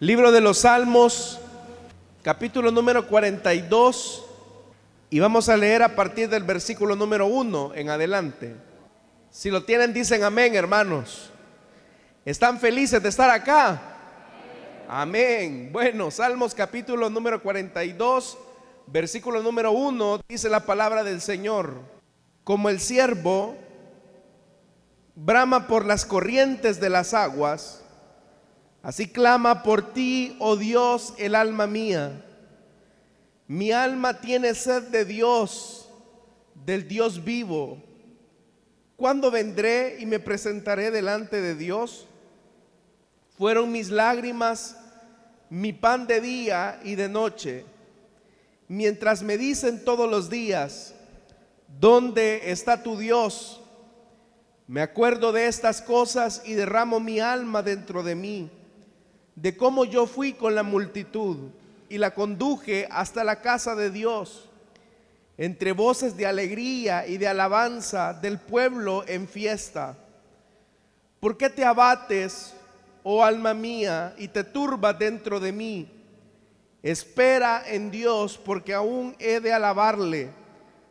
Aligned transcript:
Libro 0.00 0.32
de 0.32 0.40
los 0.40 0.60
Salmos, 0.60 1.38
capítulo 2.22 2.70
número 2.70 3.06
42, 3.06 4.24
y 5.10 5.20
vamos 5.20 5.50
a 5.50 5.58
leer 5.58 5.82
a 5.82 5.94
partir 5.94 6.30
del 6.30 6.42
versículo 6.42 6.96
número 6.96 7.26
1 7.26 7.72
en 7.74 7.90
adelante. 7.90 8.56
Si 9.30 9.50
lo 9.50 9.62
tienen, 9.64 9.92
dicen 9.92 10.24
amén, 10.24 10.54
hermanos. 10.54 11.30
¿Están 12.24 12.58
felices 12.58 13.02
de 13.02 13.10
estar 13.10 13.28
acá? 13.28 13.78
Amén. 14.88 15.68
Bueno, 15.70 16.10
Salmos 16.10 16.54
capítulo 16.54 17.10
número 17.10 17.42
42, 17.42 18.38
versículo 18.86 19.42
número 19.42 19.72
1, 19.72 20.22
dice 20.26 20.48
la 20.48 20.60
palabra 20.60 21.04
del 21.04 21.20
Señor. 21.20 21.74
Como 22.42 22.70
el 22.70 22.80
siervo 22.80 23.54
brama 25.14 25.66
por 25.66 25.84
las 25.84 26.06
corrientes 26.06 26.80
de 26.80 26.88
las 26.88 27.12
aguas, 27.12 27.84
así 28.82 29.08
clama 29.08 29.62
por 29.62 29.92
ti, 29.92 30.36
oh 30.38 30.56
Dios, 30.56 31.14
el 31.18 31.34
alma 31.34 31.66
mía. 31.66 32.24
Mi 33.46 33.72
alma 33.72 34.20
tiene 34.20 34.54
sed 34.54 34.84
de 34.84 35.04
Dios, 35.04 35.88
del 36.54 36.86
Dios 36.86 37.24
vivo. 37.24 37.82
¿Cuándo 38.96 39.30
vendré 39.30 39.96
y 39.98 40.06
me 40.06 40.20
presentaré 40.20 40.90
delante 40.90 41.40
de 41.40 41.54
Dios? 41.54 42.06
Fueron 43.36 43.72
mis 43.72 43.90
lágrimas 43.90 44.76
mi 45.50 45.72
pan 45.72 46.06
de 46.06 46.20
día 46.20 46.80
y 46.84 46.94
de 46.94 47.08
noche, 47.08 47.64
mientras 48.68 49.22
me 49.22 49.36
dicen 49.36 49.84
todos 49.84 50.08
los 50.08 50.30
días, 50.30 50.94
¿dónde 51.80 52.52
está 52.52 52.84
tu 52.84 52.96
Dios? 52.96 53.60
Me 54.68 54.80
acuerdo 54.80 55.32
de 55.32 55.48
estas 55.48 55.82
cosas 55.82 56.42
y 56.44 56.54
derramo 56.54 57.00
mi 57.00 57.18
alma 57.18 57.64
dentro 57.64 58.04
de 58.04 58.14
mí, 58.14 58.48
de 59.40 59.56
cómo 59.56 59.84
yo 59.84 60.06
fui 60.06 60.34
con 60.34 60.54
la 60.54 60.62
multitud 60.62 61.50
y 61.88 61.98
la 61.98 62.12
conduje 62.12 62.86
hasta 62.90 63.24
la 63.24 63.40
casa 63.40 63.74
de 63.74 63.90
Dios, 63.90 64.48
entre 65.38 65.72
voces 65.72 66.16
de 66.16 66.26
alegría 66.26 67.06
y 67.06 67.16
de 67.16 67.28
alabanza 67.28 68.12
del 68.12 68.38
pueblo 68.38 69.04
en 69.06 69.26
fiesta. 69.26 69.96
¿Por 71.18 71.36
qué 71.36 71.48
te 71.48 71.64
abates? 71.64 72.54
oh 73.02 73.24
alma 73.24 73.54
mía, 73.54 74.14
y 74.18 74.28
te 74.28 74.44
turba 74.44 74.92
dentro 74.92 75.40
de 75.40 75.52
mí. 75.52 75.88
Espera 76.82 77.62
en 77.66 77.90
Dios, 77.90 78.38
porque 78.38 78.74
aún 78.74 79.14
he 79.18 79.40
de 79.40 79.52
alabarle, 79.52 80.30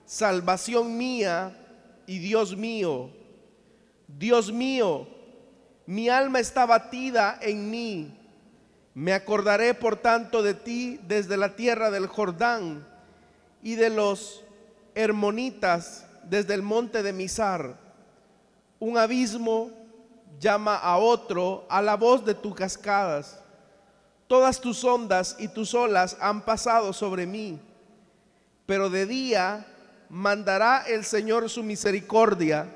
salvación 0.05 0.97
mía 0.97 1.55
y 2.05 2.19
Dios 2.19 2.55
mío. 2.55 3.11
Dios 4.07 4.51
mío, 4.51 5.07
mi 5.85 6.09
alma 6.09 6.39
está 6.39 6.65
batida 6.65 7.37
en 7.41 7.69
mí. 7.69 8.18
Me 8.93 9.13
acordaré 9.13 9.73
por 9.73 9.95
tanto 9.95 10.41
de 10.41 10.53
ti 10.53 10.99
desde 11.07 11.37
la 11.37 11.55
tierra 11.55 11.91
del 11.91 12.07
Jordán 12.07 12.85
y 13.61 13.75
de 13.75 13.89
los 13.89 14.43
hermonitas 14.95 16.05
desde 16.23 16.53
el 16.53 16.61
monte 16.61 17.03
de 17.03 17.13
Misar. 17.13 17.77
Un 18.79 18.97
abismo 18.97 19.71
llama 20.39 20.75
a 20.75 20.97
otro 20.97 21.65
a 21.69 21.81
la 21.81 21.95
voz 21.95 22.25
de 22.25 22.33
tus 22.33 22.55
cascadas. 22.55 23.39
Todas 24.27 24.61
tus 24.61 24.83
ondas 24.83 25.35
y 25.39 25.47
tus 25.47 25.73
olas 25.73 26.17
han 26.21 26.41
pasado 26.41 26.93
sobre 26.93 27.25
mí, 27.25 27.59
pero 28.65 28.89
de 28.89 29.05
día 29.05 29.65
mandará 30.09 30.83
el 30.87 31.03
Señor 31.03 31.49
su 31.49 31.63
misericordia 31.63 32.67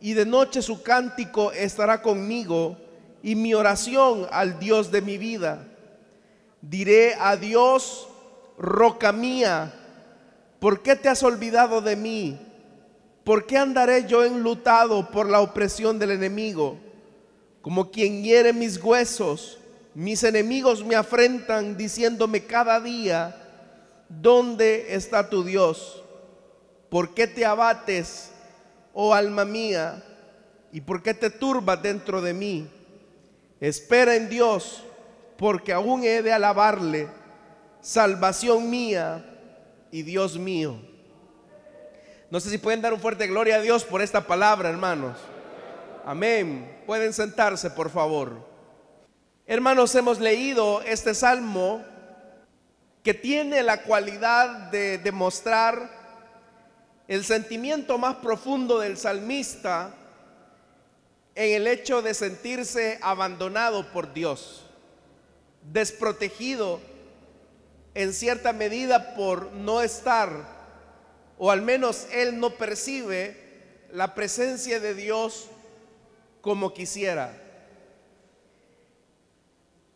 y 0.00 0.14
de 0.14 0.26
noche 0.26 0.62
su 0.62 0.82
cántico 0.82 1.52
estará 1.52 2.02
conmigo 2.02 2.76
y 3.22 3.34
mi 3.34 3.54
oración 3.54 4.26
al 4.30 4.58
Dios 4.58 4.90
de 4.90 5.02
mi 5.02 5.18
vida. 5.18 5.66
Diré 6.60 7.14
a 7.18 7.36
Dios, 7.36 8.08
roca 8.58 9.12
mía, 9.12 9.72
¿por 10.60 10.82
qué 10.82 10.96
te 10.96 11.08
has 11.08 11.22
olvidado 11.22 11.80
de 11.80 11.96
mí? 11.96 12.38
¿Por 13.24 13.46
qué 13.46 13.58
andaré 13.58 14.06
yo 14.06 14.24
enlutado 14.24 15.10
por 15.10 15.28
la 15.28 15.40
opresión 15.40 15.98
del 15.98 16.12
enemigo? 16.12 16.78
como 17.62 17.90
quien 17.92 18.22
hiere 18.22 18.52
mis 18.52 18.76
huesos. 18.82 19.58
Mis 19.94 20.24
enemigos 20.24 20.84
me 20.84 20.96
afrentan 20.96 21.76
diciéndome 21.76 22.44
cada 22.44 22.80
día, 22.80 23.36
¿dónde 24.08 24.94
está 24.94 25.28
tu 25.30 25.44
Dios? 25.44 26.02
¿Por 26.90 27.14
qué 27.14 27.26
te 27.26 27.44
abates, 27.44 28.30
oh 28.92 29.14
alma 29.14 29.44
mía? 29.44 30.02
¿Y 30.72 30.80
por 30.80 31.02
qué 31.02 31.14
te 31.14 31.30
turbas 31.30 31.82
dentro 31.82 32.20
de 32.20 32.34
mí? 32.34 32.68
Espera 33.62 34.16
en 34.16 34.28
Dios, 34.28 34.82
porque 35.36 35.72
aún 35.72 36.02
he 36.02 36.20
de 36.20 36.32
alabarle, 36.32 37.06
salvación 37.80 38.68
mía 38.68 39.24
y 39.92 40.02
Dios 40.02 40.36
mío. 40.36 40.80
No 42.28 42.40
sé 42.40 42.50
si 42.50 42.58
pueden 42.58 42.82
dar 42.82 42.92
un 42.92 42.98
fuerte 42.98 43.28
gloria 43.28 43.54
a 43.54 43.60
Dios 43.60 43.84
por 43.84 44.02
esta 44.02 44.26
palabra, 44.26 44.68
hermanos. 44.68 45.16
Amén. 46.04 46.82
Pueden 46.86 47.12
sentarse, 47.12 47.70
por 47.70 47.90
favor. 47.90 48.44
Hermanos, 49.46 49.94
hemos 49.94 50.18
leído 50.18 50.82
este 50.82 51.14
salmo 51.14 51.84
que 53.04 53.14
tiene 53.14 53.62
la 53.62 53.84
cualidad 53.84 54.72
de 54.72 54.98
demostrar 54.98 55.88
el 57.06 57.24
sentimiento 57.24 57.96
más 57.96 58.16
profundo 58.16 58.80
del 58.80 58.96
salmista 58.96 59.94
en 61.34 61.54
el 61.54 61.66
hecho 61.66 62.02
de 62.02 62.14
sentirse 62.14 62.98
abandonado 63.00 63.90
por 63.92 64.12
Dios, 64.12 64.64
desprotegido 65.72 66.80
en 67.94 68.12
cierta 68.12 68.52
medida 68.52 69.14
por 69.14 69.52
no 69.52 69.82
estar, 69.82 70.30
o 71.38 71.50
al 71.50 71.62
menos 71.62 72.06
él 72.12 72.38
no 72.38 72.50
percibe 72.50 73.36
la 73.92 74.14
presencia 74.14 74.80
de 74.80 74.94
Dios 74.94 75.48
como 76.40 76.72
quisiera. 76.74 77.38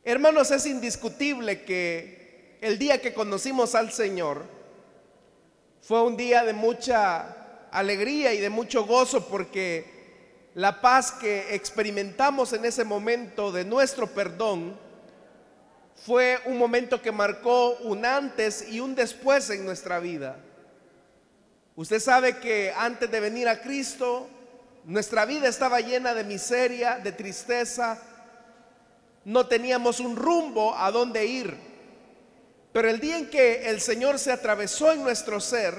Hermanos, 0.04 0.50
es 0.50 0.66
indiscutible 0.66 1.64
que 1.64 2.58
el 2.60 2.78
día 2.78 3.00
que 3.00 3.12
conocimos 3.12 3.74
al 3.74 3.92
Señor 3.92 4.44
fue 5.82 6.02
un 6.02 6.16
día 6.16 6.44
de 6.44 6.52
mucha 6.52 7.68
alegría 7.70 8.32
y 8.32 8.38
de 8.38 8.50
mucho 8.50 8.86
gozo 8.86 9.26
porque 9.28 9.95
la 10.56 10.80
paz 10.80 11.12
que 11.12 11.54
experimentamos 11.54 12.54
en 12.54 12.64
ese 12.64 12.82
momento 12.82 13.52
de 13.52 13.62
nuestro 13.62 14.06
perdón 14.06 14.74
fue 15.94 16.40
un 16.46 16.56
momento 16.56 17.02
que 17.02 17.12
marcó 17.12 17.76
un 17.82 18.06
antes 18.06 18.66
y 18.66 18.80
un 18.80 18.94
después 18.94 19.50
en 19.50 19.66
nuestra 19.66 19.98
vida. 19.98 20.36
Usted 21.74 22.00
sabe 22.00 22.38
que 22.38 22.72
antes 22.74 23.10
de 23.10 23.20
venir 23.20 23.50
a 23.50 23.60
Cristo, 23.60 24.30
nuestra 24.86 25.26
vida 25.26 25.46
estaba 25.46 25.80
llena 25.80 26.14
de 26.14 26.24
miseria, 26.24 27.00
de 27.00 27.12
tristeza. 27.12 28.00
No 29.26 29.46
teníamos 29.46 30.00
un 30.00 30.16
rumbo 30.16 30.74
a 30.74 30.90
dónde 30.90 31.26
ir. 31.26 31.54
Pero 32.72 32.88
el 32.88 32.98
día 32.98 33.18
en 33.18 33.28
que 33.28 33.68
el 33.68 33.82
Señor 33.82 34.18
se 34.18 34.32
atravesó 34.32 34.90
en 34.90 35.02
nuestro 35.02 35.38
ser, 35.38 35.74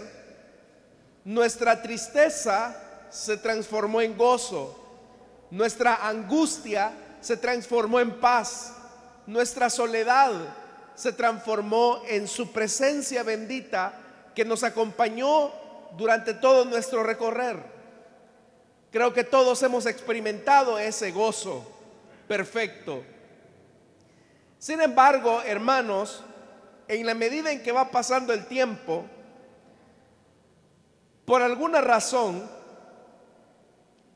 nuestra 1.25 1.81
tristeza 1.81 2.83
se 3.09 3.37
transformó 3.37 4.01
en 4.01 4.17
gozo. 4.17 4.77
Nuestra 5.51 6.07
angustia 6.07 6.91
se 7.21 7.37
transformó 7.37 7.99
en 7.99 8.19
paz. 8.19 8.73
Nuestra 9.25 9.69
soledad 9.69 10.31
se 10.95 11.13
transformó 11.13 12.01
en 12.07 12.27
su 12.27 12.51
presencia 12.51 13.23
bendita 13.23 13.93
que 14.33 14.45
nos 14.45 14.63
acompañó 14.63 15.51
durante 15.97 16.33
todo 16.33 16.65
nuestro 16.65 17.03
recorrer. 17.03 17.57
Creo 18.91 19.13
que 19.13 19.23
todos 19.23 19.61
hemos 19.63 19.85
experimentado 19.85 20.79
ese 20.79 21.11
gozo 21.11 21.65
perfecto. 22.27 23.03
Sin 24.59 24.81
embargo, 24.81 25.41
hermanos, 25.43 26.23
en 26.87 27.05
la 27.05 27.13
medida 27.13 27.51
en 27.51 27.61
que 27.61 27.71
va 27.71 27.91
pasando 27.91 28.33
el 28.33 28.45
tiempo, 28.47 29.05
por 31.25 31.41
alguna 31.41 31.81
razón, 31.81 32.49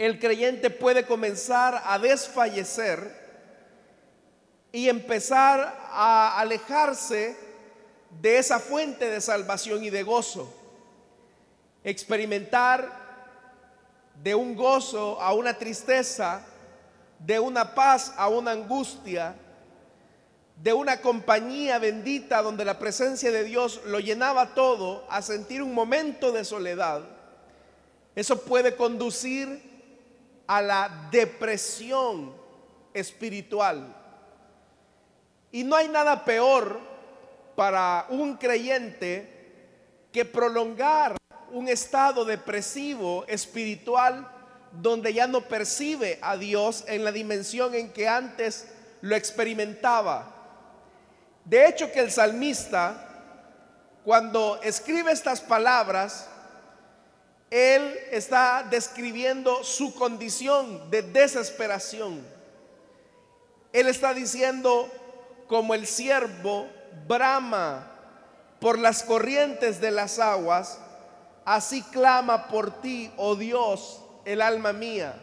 el 0.05 0.17
creyente 0.17 0.71
puede 0.71 1.05
comenzar 1.05 1.83
a 1.85 1.99
desfallecer 1.99 3.21
y 4.71 4.89
empezar 4.89 5.77
a 5.91 6.39
alejarse 6.39 7.37
de 8.19 8.39
esa 8.39 8.59
fuente 8.59 9.07
de 9.07 9.21
salvación 9.21 9.83
y 9.83 9.91
de 9.91 10.01
gozo. 10.01 10.51
Experimentar 11.83 12.91
de 14.23 14.33
un 14.33 14.55
gozo 14.55 15.21
a 15.21 15.33
una 15.35 15.53
tristeza, 15.53 16.47
de 17.19 17.39
una 17.39 17.75
paz 17.75 18.11
a 18.17 18.27
una 18.27 18.53
angustia, 18.53 19.35
de 20.55 20.73
una 20.73 20.99
compañía 20.99 21.77
bendita 21.77 22.41
donde 22.41 22.65
la 22.65 22.79
presencia 22.79 23.29
de 23.29 23.43
Dios 23.43 23.81
lo 23.85 23.99
llenaba 23.99 24.55
todo, 24.55 25.05
a 25.11 25.21
sentir 25.21 25.61
un 25.61 25.75
momento 25.75 26.31
de 26.31 26.43
soledad, 26.43 27.03
eso 28.15 28.41
puede 28.41 28.75
conducir 28.75 29.70
a 30.51 30.61
la 30.61 31.07
depresión 31.09 32.35
espiritual. 32.93 33.95
Y 35.49 35.63
no 35.63 35.77
hay 35.77 35.87
nada 35.87 36.25
peor 36.25 36.77
para 37.55 38.05
un 38.09 38.35
creyente 38.35 39.29
que 40.11 40.25
prolongar 40.25 41.15
un 41.51 41.69
estado 41.69 42.25
depresivo 42.25 43.23
espiritual 43.29 44.29
donde 44.73 45.13
ya 45.13 45.25
no 45.25 45.39
percibe 45.39 46.19
a 46.21 46.35
Dios 46.35 46.83
en 46.85 47.05
la 47.05 47.13
dimensión 47.13 47.73
en 47.73 47.93
que 47.93 48.09
antes 48.09 48.67
lo 48.99 49.15
experimentaba. 49.15 50.35
De 51.45 51.65
hecho 51.65 51.93
que 51.93 52.01
el 52.01 52.11
salmista, 52.11 53.07
cuando 54.03 54.59
escribe 54.61 55.13
estas 55.13 55.39
palabras, 55.39 56.27
él 57.51 57.99
está 58.11 58.65
describiendo 58.69 59.65
su 59.65 59.93
condición 59.93 60.89
de 60.89 61.01
desesperación. 61.01 62.25
Él 63.73 63.87
está 63.89 64.13
diciendo, 64.13 64.89
como 65.47 65.73
el 65.73 65.85
siervo 65.85 66.69
brama 67.07 67.91
por 68.61 68.79
las 68.79 69.03
corrientes 69.03 69.81
de 69.81 69.91
las 69.91 70.17
aguas, 70.17 70.79
así 71.43 71.83
clama 71.83 72.47
por 72.47 72.81
ti, 72.81 73.11
oh 73.17 73.35
Dios, 73.35 74.01
el 74.23 74.41
alma 74.41 74.71
mía. 74.71 75.13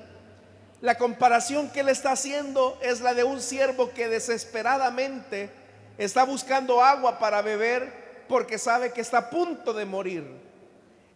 La 0.83 0.99
comparación 0.99 1.71
que 1.71 1.81
él 1.81 1.89
está 1.89 2.13
haciendo 2.13 2.79
es 2.83 3.01
la 3.01 3.15
de 3.15 3.25
un 3.25 3.41
siervo 3.41 3.91
que 3.95 4.07
desesperadamente 4.07 5.51
está 5.97 6.25
buscando 6.25 6.85
agua 6.85 7.19
para 7.19 7.41
beber 7.41 8.27
porque 8.29 8.59
sabe 8.59 8.93
que 8.93 9.01
está 9.01 9.19
a 9.19 9.31
punto 9.31 9.73
de 9.73 9.87
morir 9.87 10.48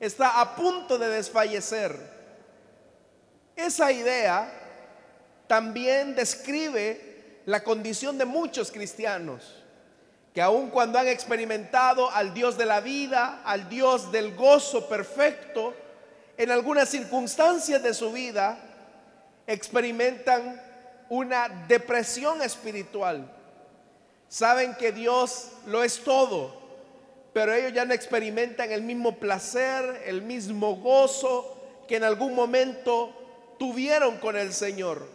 está 0.02 0.40
a 0.40 0.56
punto 0.56 0.98
de 0.98 1.08
desfallecer. 1.08 1.96
Esa 3.54 3.92
idea 3.92 4.52
también 5.46 6.16
describe 6.16 7.40
la 7.46 7.62
condición 7.62 8.18
de 8.18 8.24
muchos 8.24 8.72
cristianos, 8.72 9.62
que 10.34 10.42
aun 10.42 10.70
cuando 10.70 10.98
han 10.98 11.06
experimentado 11.06 12.10
al 12.10 12.34
Dios 12.34 12.58
de 12.58 12.66
la 12.66 12.80
vida, 12.80 13.42
al 13.44 13.68
Dios 13.68 14.10
del 14.10 14.34
gozo 14.34 14.88
perfecto, 14.88 15.72
en 16.36 16.50
algunas 16.50 16.88
circunstancias 16.88 17.80
de 17.80 17.94
su 17.94 18.10
vida 18.10 18.58
experimentan 19.46 20.60
una 21.10 21.48
depresión 21.68 22.42
espiritual. 22.42 23.30
Saben 24.28 24.74
que 24.74 24.90
Dios 24.90 25.52
lo 25.66 25.84
es 25.84 26.02
todo, 26.02 26.61
pero 27.32 27.54
ellos 27.54 27.72
ya 27.72 27.84
no 27.84 27.94
experimentan 27.94 28.72
el 28.72 28.82
mismo 28.82 29.18
placer, 29.18 30.02
el 30.06 30.22
mismo 30.22 30.76
gozo 30.76 31.58
que 31.88 31.96
en 31.96 32.04
algún 32.04 32.34
momento 32.34 33.54
tuvieron 33.58 34.18
con 34.18 34.36
el 34.36 34.52
Señor. 34.52 35.06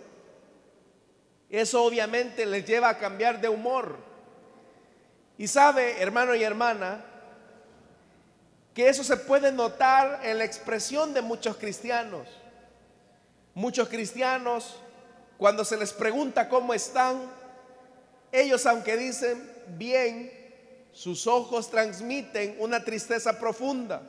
Eso 1.50 1.84
obviamente 1.84 2.46
les 2.46 2.66
lleva 2.66 2.90
a 2.90 2.98
cambiar 2.98 3.40
de 3.40 3.50
humor. 3.50 3.98
Y 5.38 5.48
sabe, 5.48 6.02
hermano 6.02 6.34
y 6.34 6.44
hermana, 6.44 7.06
que 8.74 8.90
eso 8.90 9.04
se 9.04 9.18
puede 9.18 9.52
notar 9.52 10.22
en 10.24 10.40
la 10.40 10.44
expresión 10.46 11.14
de 11.14 11.22
muchos 11.22 11.58
cristianos. 11.58 12.28
Muchos 13.54 13.90
cristianos, 13.90 14.76
cuando 15.38 15.64
se 15.64 15.78
les 15.78 15.94
pregunta 15.94 16.50
cómo 16.50 16.74
están, 16.74 17.32
ellos 18.32 18.66
aunque 18.66 18.98
dicen 18.98 19.52
bien, 19.70 20.37
sus 20.98 21.28
ojos 21.28 21.70
transmiten 21.70 22.56
una 22.58 22.84
tristeza 22.84 23.38
profunda. 23.38 24.02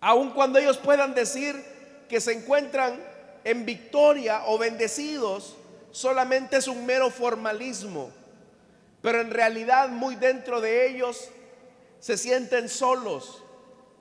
Aun 0.00 0.30
cuando 0.30 0.60
ellos 0.60 0.78
puedan 0.78 1.14
decir 1.14 1.60
que 2.08 2.20
se 2.20 2.32
encuentran 2.32 3.02
en 3.42 3.66
victoria 3.66 4.44
o 4.46 4.56
bendecidos, 4.56 5.56
solamente 5.90 6.58
es 6.58 6.68
un 6.68 6.86
mero 6.86 7.10
formalismo. 7.10 8.12
Pero 9.00 9.20
en 9.20 9.32
realidad 9.32 9.88
muy 9.88 10.14
dentro 10.14 10.60
de 10.60 10.86
ellos 10.86 11.28
se 11.98 12.16
sienten 12.16 12.68
solos, 12.68 13.42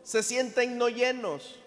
se 0.03 0.21
sienten 0.21 0.77
no 0.77 0.89
llenos. 0.89 1.59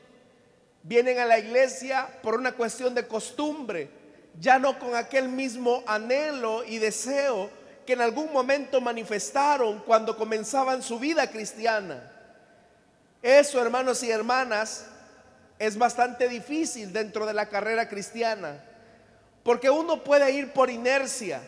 Vienen 0.84 1.18
a 1.18 1.26
la 1.26 1.40
iglesia 1.40 2.20
por 2.22 2.36
una 2.36 2.52
cuestión 2.52 2.94
de 2.94 3.08
costumbre, 3.08 3.90
ya 4.38 4.60
no 4.60 4.78
con 4.78 4.94
aquel 4.94 5.28
mismo 5.28 5.82
anhelo 5.88 6.62
y 6.62 6.78
deseo 6.78 7.63
que 7.84 7.92
en 7.92 8.00
algún 8.00 8.32
momento 8.32 8.81
manifestaron 8.81 9.81
cuando 9.81 10.16
comenzaban 10.16 10.82
su 10.82 10.98
vida 10.98 11.31
cristiana. 11.31 12.10
Eso, 13.22 13.60
hermanos 13.60 14.02
y 14.02 14.10
hermanas, 14.10 14.86
es 15.58 15.78
bastante 15.78 16.28
difícil 16.28 16.92
dentro 16.92 17.26
de 17.26 17.34
la 17.34 17.48
carrera 17.48 17.88
cristiana, 17.88 18.62
porque 19.42 19.70
uno 19.70 20.02
puede 20.02 20.32
ir 20.32 20.52
por 20.52 20.70
inercia, 20.70 21.40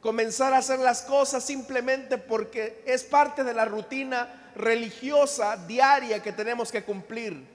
comenzar 0.00 0.54
a 0.54 0.58
hacer 0.58 0.78
las 0.78 1.02
cosas 1.02 1.44
simplemente 1.44 2.18
porque 2.18 2.82
es 2.86 3.04
parte 3.04 3.44
de 3.44 3.54
la 3.54 3.64
rutina 3.64 4.52
religiosa 4.54 5.56
diaria 5.56 6.22
que 6.22 6.32
tenemos 6.32 6.70
que 6.70 6.84
cumplir. 6.84 7.52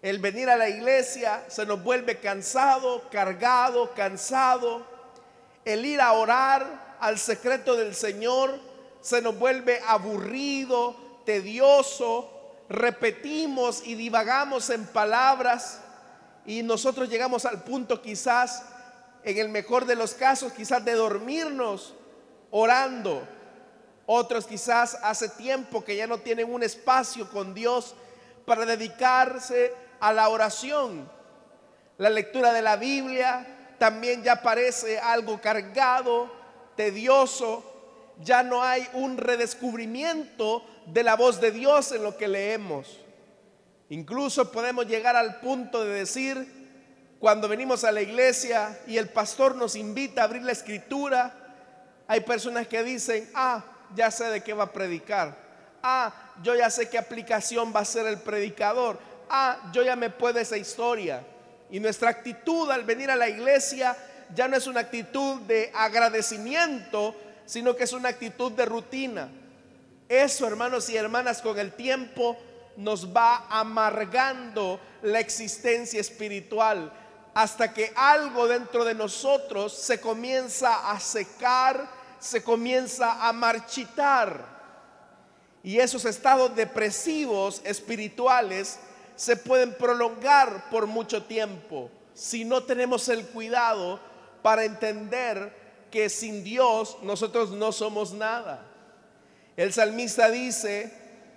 El 0.00 0.18
venir 0.18 0.48
a 0.48 0.56
la 0.56 0.68
iglesia 0.68 1.44
se 1.48 1.66
nos 1.66 1.82
vuelve 1.82 2.18
cansado, 2.18 3.08
cargado, 3.10 3.92
cansado. 3.94 4.86
El 5.64 5.84
ir 5.84 6.00
a 6.00 6.12
orar 6.12 6.87
al 7.00 7.18
secreto 7.18 7.76
del 7.76 7.94
Señor 7.94 8.58
se 9.00 9.22
nos 9.22 9.38
vuelve 9.38 9.80
aburrido, 9.86 10.96
tedioso, 11.24 12.30
repetimos 12.68 13.86
y 13.86 13.94
divagamos 13.94 14.70
en 14.70 14.86
palabras 14.86 15.80
y 16.44 16.62
nosotros 16.62 17.08
llegamos 17.08 17.44
al 17.44 17.62
punto 17.62 18.00
quizás, 18.00 18.64
en 19.22 19.38
el 19.38 19.48
mejor 19.48 19.84
de 19.84 19.96
los 19.96 20.14
casos, 20.14 20.52
quizás 20.52 20.84
de 20.84 20.94
dormirnos 20.94 21.94
orando. 22.50 23.26
Otros 24.06 24.46
quizás 24.46 24.96
hace 25.02 25.28
tiempo 25.28 25.84
que 25.84 25.96
ya 25.96 26.06
no 26.06 26.18
tienen 26.18 26.50
un 26.50 26.62
espacio 26.62 27.28
con 27.30 27.52
Dios 27.52 27.94
para 28.46 28.64
dedicarse 28.64 29.74
a 30.00 30.12
la 30.12 30.30
oración. 30.30 31.10
La 31.98 32.08
lectura 32.08 32.54
de 32.54 32.62
la 32.62 32.76
Biblia 32.76 33.74
también 33.78 34.22
ya 34.22 34.40
parece 34.40 34.98
algo 34.98 35.40
cargado, 35.40 36.32
tedioso, 36.78 37.64
ya 38.22 38.44
no 38.44 38.62
hay 38.62 38.86
un 38.92 39.18
redescubrimiento 39.18 40.64
de 40.86 41.02
la 41.02 41.16
voz 41.16 41.40
de 41.40 41.50
Dios 41.50 41.90
en 41.90 42.04
lo 42.04 42.16
que 42.16 42.28
leemos. 42.28 43.00
Incluso 43.88 44.52
podemos 44.52 44.86
llegar 44.86 45.16
al 45.16 45.40
punto 45.40 45.84
de 45.84 45.92
decir, 45.92 47.16
cuando 47.18 47.48
venimos 47.48 47.82
a 47.82 47.90
la 47.90 48.00
iglesia 48.00 48.78
y 48.86 48.96
el 48.96 49.08
pastor 49.08 49.56
nos 49.56 49.74
invita 49.74 50.22
a 50.22 50.26
abrir 50.26 50.42
la 50.42 50.52
escritura, 50.52 51.34
hay 52.06 52.20
personas 52.20 52.68
que 52.68 52.84
dicen, 52.84 53.28
ah, 53.34 53.64
ya 53.96 54.12
sé 54.12 54.26
de 54.26 54.40
qué 54.44 54.52
va 54.52 54.64
a 54.64 54.72
predicar. 54.72 55.36
Ah, 55.82 56.14
yo 56.44 56.54
ya 56.54 56.70
sé 56.70 56.88
qué 56.88 56.96
aplicación 56.96 57.72
va 57.74 57.80
a 57.80 57.84
ser 57.84 58.06
el 58.06 58.20
predicador. 58.20 59.00
Ah, 59.28 59.68
yo 59.72 59.82
ya 59.82 59.96
me 59.96 60.10
puedo 60.10 60.38
esa 60.38 60.56
historia. 60.56 61.24
Y 61.70 61.80
nuestra 61.80 62.10
actitud 62.10 62.70
al 62.70 62.84
venir 62.84 63.10
a 63.10 63.16
la 63.16 63.28
iglesia 63.28 63.96
ya 64.34 64.48
no 64.48 64.56
es 64.56 64.66
una 64.66 64.80
actitud 64.80 65.40
de 65.42 65.70
agradecimiento, 65.74 67.14
sino 67.46 67.74
que 67.74 67.84
es 67.84 67.92
una 67.92 68.10
actitud 68.10 68.52
de 68.52 68.66
rutina. 68.66 69.28
Eso, 70.08 70.46
hermanos 70.46 70.88
y 70.88 70.96
hermanas, 70.96 71.42
con 71.42 71.58
el 71.58 71.72
tiempo 71.72 72.36
nos 72.76 73.14
va 73.14 73.46
amargando 73.50 74.80
la 75.02 75.20
existencia 75.20 76.00
espiritual 76.00 76.92
hasta 77.34 77.72
que 77.72 77.92
algo 77.94 78.48
dentro 78.48 78.84
de 78.84 78.94
nosotros 78.94 79.72
se 79.72 80.00
comienza 80.00 80.90
a 80.90 80.98
secar, 80.98 81.88
se 82.18 82.42
comienza 82.42 83.26
a 83.26 83.32
marchitar. 83.32 84.58
Y 85.62 85.78
esos 85.78 86.04
estados 86.04 86.54
depresivos 86.54 87.60
espirituales 87.64 88.78
se 89.16 89.36
pueden 89.36 89.74
prolongar 89.74 90.70
por 90.70 90.86
mucho 90.86 91.22
tiempo 91.24 91.90
si 92.14 92.44
no 92.44 92.64
tenemos 92.64 93.08
el 93.08 93.24
cuidado 93.26 94.00
para 94.42 94.64
entender 94.64 95.52
que 95.90 96.08
sin 96.08 96.44
Dios 96.44 96.98
nosotros 97.02 97.50
no 97.50 97.72
somos 97.72 98.12
nada. 98.12 98.64
El 99.56 99.72
salmista 99.72 100.30
dice, 100.30 100.92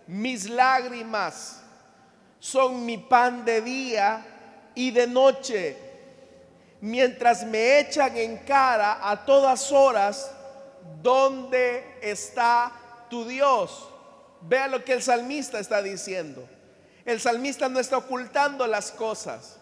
mis 0.08 0.50
lágrimas 0.50 1.62
son 2.39 2.86
mi 2.86 2.98
pan 2.98 3.46
de 3.46 3.62
día 3.62 4.25
y 4.75 4.91
de 4.91 5.08
noche, 5.08 5.77
mientras 6.81 7.46
me 7.46 7.79
echan 7.79 8.15
en 8.17 8.38
cara 8.39 9.10
a 9.10 9.25
todas 9.25 9.72
horas, 9.72 10.31
¿dónde 11.01 11.98
está 12.01 12.72
tu 13.10 13.25
Dios? 13.25 13.88
Vea 14.41 14.67
lo 14.67 14.84
que 14.84 14.93
el 14.93 15.03
salmista 15.03 15.60
está 15.60 15.81
diciendo. 15.81 16.48
El 17.05 17.20
salmista 17.20 17.70
no 17.70 17.79
está 17.79 17.98
ocultando 17.98 18.67
las 18.67 18.91
cosas. 18.91 19.58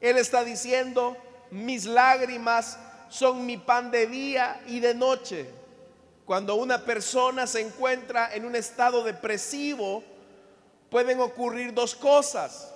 Él 0.00 0.16
está 0.16 0.44
diciendo, 0.44 1.16
mis 1.50 1.84
lágrimas 1.84 2.78
son 3.08 3.44
mi 3.44 3.56
pan 3.56 3.90
de 3.90 4.06
día 4.06 4.60
y 4.66 4.80
de 4.80 4.94
noche. 4.94 5.50
Cuando 6.24 6.54
una 6.54 6.84
persona 6.84 7.46
se 7.46 7.60
encuentra 7.60 8.34
en 8.34 8.44
un 8.44 8.54
estado 8.54 9.02
depresivo, 9.02 10.04
pueden 10.88 11.20
ocurrir 11.20 11.74
dos 11.74 11.94
cosas. 11.94 12.72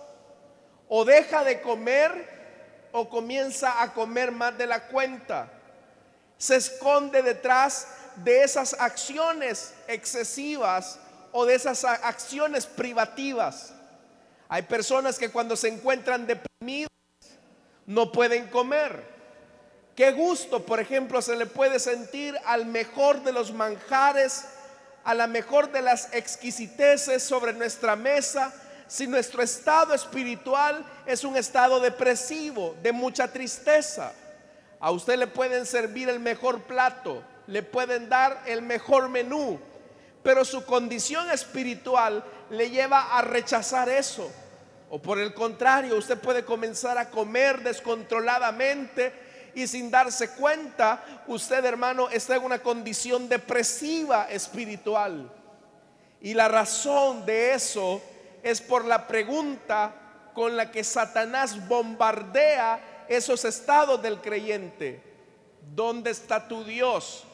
O 0.88 1.04
deja 1.04 1.45
de 1.45 1.61
comer 1.61 2.35
o 2.93 3.09
comienza 3.09 3.83
a 3.83 3.93
comer 3.93 4.33
más 4.33 4.57
de 4.59 4.66
la 4.66 4.88
cuenta. 4.88 5.50
se 6.37 6.57
esconde 6.57 7.23
detrás 7.23 7.87
de 8.16 8.43
esas 8.43 8.75
acciones 8.78 9.73
excesivas 9.87 10.99
o 11.33 11.47
de 11.47 11.54
esas 11.54 11.85
acciones 11.85 12.66
privativas. 12.66 13.73
Hay 14.49 14.62
personas 14.62 15.19
que 15.19 15.31
cuando 15.31 15.57
se 15.57 15.69
encuentran 15.69 16.26
deprimidas 16.26 16.90
no 17.87 18.12
pueden 18.12 18.49
comer. 18.49 19.14
Qué 19.95 20.11
gusto, 20.12 20.64
por 20.64 20.81
ejemplo, 20.81 21.23
se 21.23 21.37
le 21.37 21.47
puede 21.47 21.79
sentir 21.79 22.37
al 22.45 22.67
mejor 22.67 23.23
de 23.23 23.33
los 23.33 23.53
manjares, 23.53 24.47
a 25.05 25.14
la 25.14 25.26
mejor 25.26 25.71
de 25.71 25.83
las 25.83 26.12
exquisiteces 26.12 27.23
sobre 27.23 27.53
nuestra 27.53 27.95
mesa, 27.95 28.53
si 28.88 29.07
nuestro 29.07 29.43
estado 29.43 29.95
espiritual 29.95 30.85
es 31.07 31.25
un 31.25 31.37
estado 31.37 31.79
depresivo, 31.81 32.75
de 32.83 32.93
mucha 32.93 33.29
tristeza. 33.29 34.12
A 34.81 34.91
usted 34.91 35.17
le 35.17 35.26
pueden 35.26 35.64
servir 35.64 36.09
el 36.09 36.21
mejor 36.21 36.62
plato, 36.62 37.23
le 37.47 37.62
pueden 37.62 38.09
dar 38.09 38.43
el 38.47 38.62
mejor 38.62 39.09
menú, 39.09 39.61
pero 40.23 40.45
su 40.45 40.64
condición 40.64 41.31
espiritual 41.31 42.25
le 42.50 42.71
lleva 42.71 43.17
a 43.17 43.23
rechazar 43.23 43.88
eso. 43.88 44.31
O 44.94 45.02
por 45.02 45.18
el 45.18 45.34
contrario, 45.34 45.96
usted 45.96 46.16
puede 46.20 46.44
comenzar 46.44 46.98
a 46.98 47.10
comer 47.10 47.64
descontroladamente 47.64 49.12
y 49.52 49.66
sin 49.66 49.90
darse 49.90 50.30
cuenta, 50.36 51.24
usted 51.26 51.64
hermano 51.64 52.08
está 52.10 52.36
en 52.36 52.44
una 52.44 52.60
condición 52.60 53.28
depresiva 53.28 54.30
espiritual. 54.30 55.32
Y 56.20 56.32
la 56.32 56.46
razón 56.46 57.26
de 57.26 57.54
eso 57.54 58.00
es 58.40 58.60
por 58.60 58.84
la 58.84 59.08
pregunta 59.08 60.30
con 60.32 60.56
la 60.56 60.70
que 60.70 60.84
Satanás 60.84 61.66
bombardea 61.66 63.06
esos 63.08 63.44
estados 63.44 64.00
del 64.00 64.20
creyente. 64.20 65.02
¿Dónde 65.74 66.12
está 66.12 66.46
tu 66.46 66.62
Dios? 66.62 67.24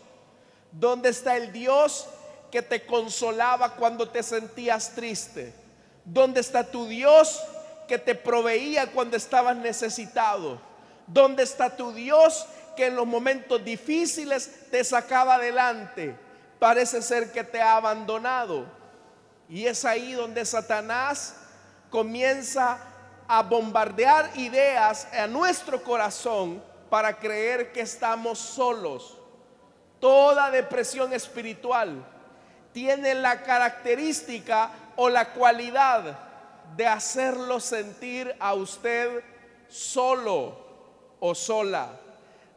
¿Dónde 0.72 1.10
está 1.10 1.36
el 1.36 1.52
Dios 1.52 2.06
que 2.50 2.62
te 2.62 2.86
consolaba 2.86 3.74
cuando 3.74 4.08
te 4.08 4.22
sentías 4.22 4.94
triste? 4.94 5.59
¿Dónde 6.04 6.40
está 6.40 6.64
tu 6.64 6.87
Dios 6.87 7.42
que 7.88 7.99
te 7.99 8.14
proveía 8.14 8.92
cuando 8.92 9.16
estabas 9.16 9.57
necesitado? 9.57 10.61
¿Dónde 11.07 11.42
está 11.42 11.76
tu 11.76 11.92
Dios 11.92 12.47
que 12.76 12.87
en 12.87 12.97
los 12.97 13.07
momentos 13.07 13.64
difíciles 13.64 14.69
te 14.71 14.83
sacaba 14.85 15.37
adelante? 15.37 16.16
Parece 16.59 17.02
ser 17.02 17.33
que 17.33 17.45
te 17.45 17.61
ha 17.61 17.76
abandonado. 17.76 18.66
Y 19.49 19.66
es 19.66 19.85
ahí 19.85 20.12
donde 20.12 20.45
Satanás 20.45 21.35
comienza 21.90 22.78
a 23.26 23.42
bombardear 23.42 24.30
ideas 24.37 25.09
a 25.12 25.26
nuestro 25.26 25.83
corazón 25.83 26.62
para 26.88 27.19
creer 27.19 27.73
que 27.73 27.80
estamos 27.80 28.38
solos 28.38 29.21
Toda 30.00 30.50
depresión 30.50 31.12
espiritual 31.12 32.07
tiene 32.72 33.14
la 33.14 33.42
característica 33.42 34.70
o 34.96 35.08
la 35.08 35.32
cualidad 35.32 36.18
de 36.76 36.86
hacerlo 36.86 37.60
sentir 37.60 38.34
a 38.38 38.54
usted 38.54 39.22
solo 39.68 40.58
o 41.18 41.34
sola, 41.34 41.90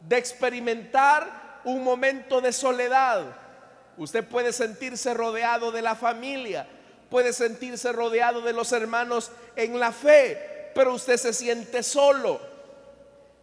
de 0.00 0.16
experimentar 0.16 1.60
un 1.64 1.82
momento 1.82 2.40
de 2.40 2.52
soledad. 2.52 3.24
Usted 3.96 4.26
puede 4.26 4.52
sentirse 4.52 5.14
rodeado 5.14 5.72
de 5.72 5.82
la 5.82 5.94
familia, 5.94 6.66
puede 7.10 7.32
sentirse 7.32 7.92
rodeado 7.92 8.40
de 8.40 8.52
los 8.52 8.72
hermanos 8.72 9.30
en 9.56 9.78
la 9.78 9.92
fe, 9.92 10.70
pero 10.74 10.94
usted 10.94 11.16
se 11.16 11.32
siente 11.32 11.82
solo. 11.82 12.40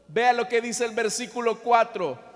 Vea 0.07 0.33
lo 0.33 0.47
que 0.47 0.61
dice 0.61 0.85
el 0.85 0.91
versículo 0.91 1.59
4 1.59 2.31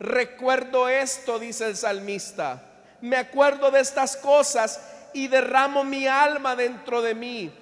Recuerdo 0.00 0.88
esto, 0.88 1.38
dice 1.38 1.66
el 1.66 1.76
salmista. 1.76 2.69
Me 3.00 3.16
acuerdo 3.16 3.70
de 3.70 3.80
estas 3.80 4.16
cosas 4.16 4.80
y 5.12 5.28
derramo 5.28 5.84
mi 5.84 6.06
alma 6.06 6.54
dentro 6.54 7.02
de 7.02 7.14
mí, 7.14 7.52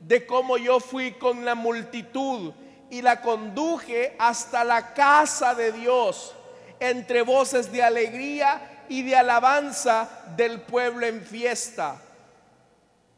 de 0.00 0.26
cómo 0.26 0.58
yo 0.58 0.80
fui 0.80 1.12
con 1.12 1.44
la 1.44 1.54
multitud 1.54 2.52
y 2.90 3.02
la 3.02 3.20
conduje 3.20 4.14
hasta 4.18 4.62
la 4.62 4.92
casa 4.94 5.54
de 5.54 5.72
Dios, 5.72 6.34
entre 6.78 7.22
voces 7.22 7.72
de 7.72 7.82
alegría 7.82 8.84
y 8.88 9.02
de 9.02 9.16
alabanza 9.16 10.08
del 10.36 10.60
pueblo 10.60 11.06
en 11.06 11.22
fiesta. 11.22 12.00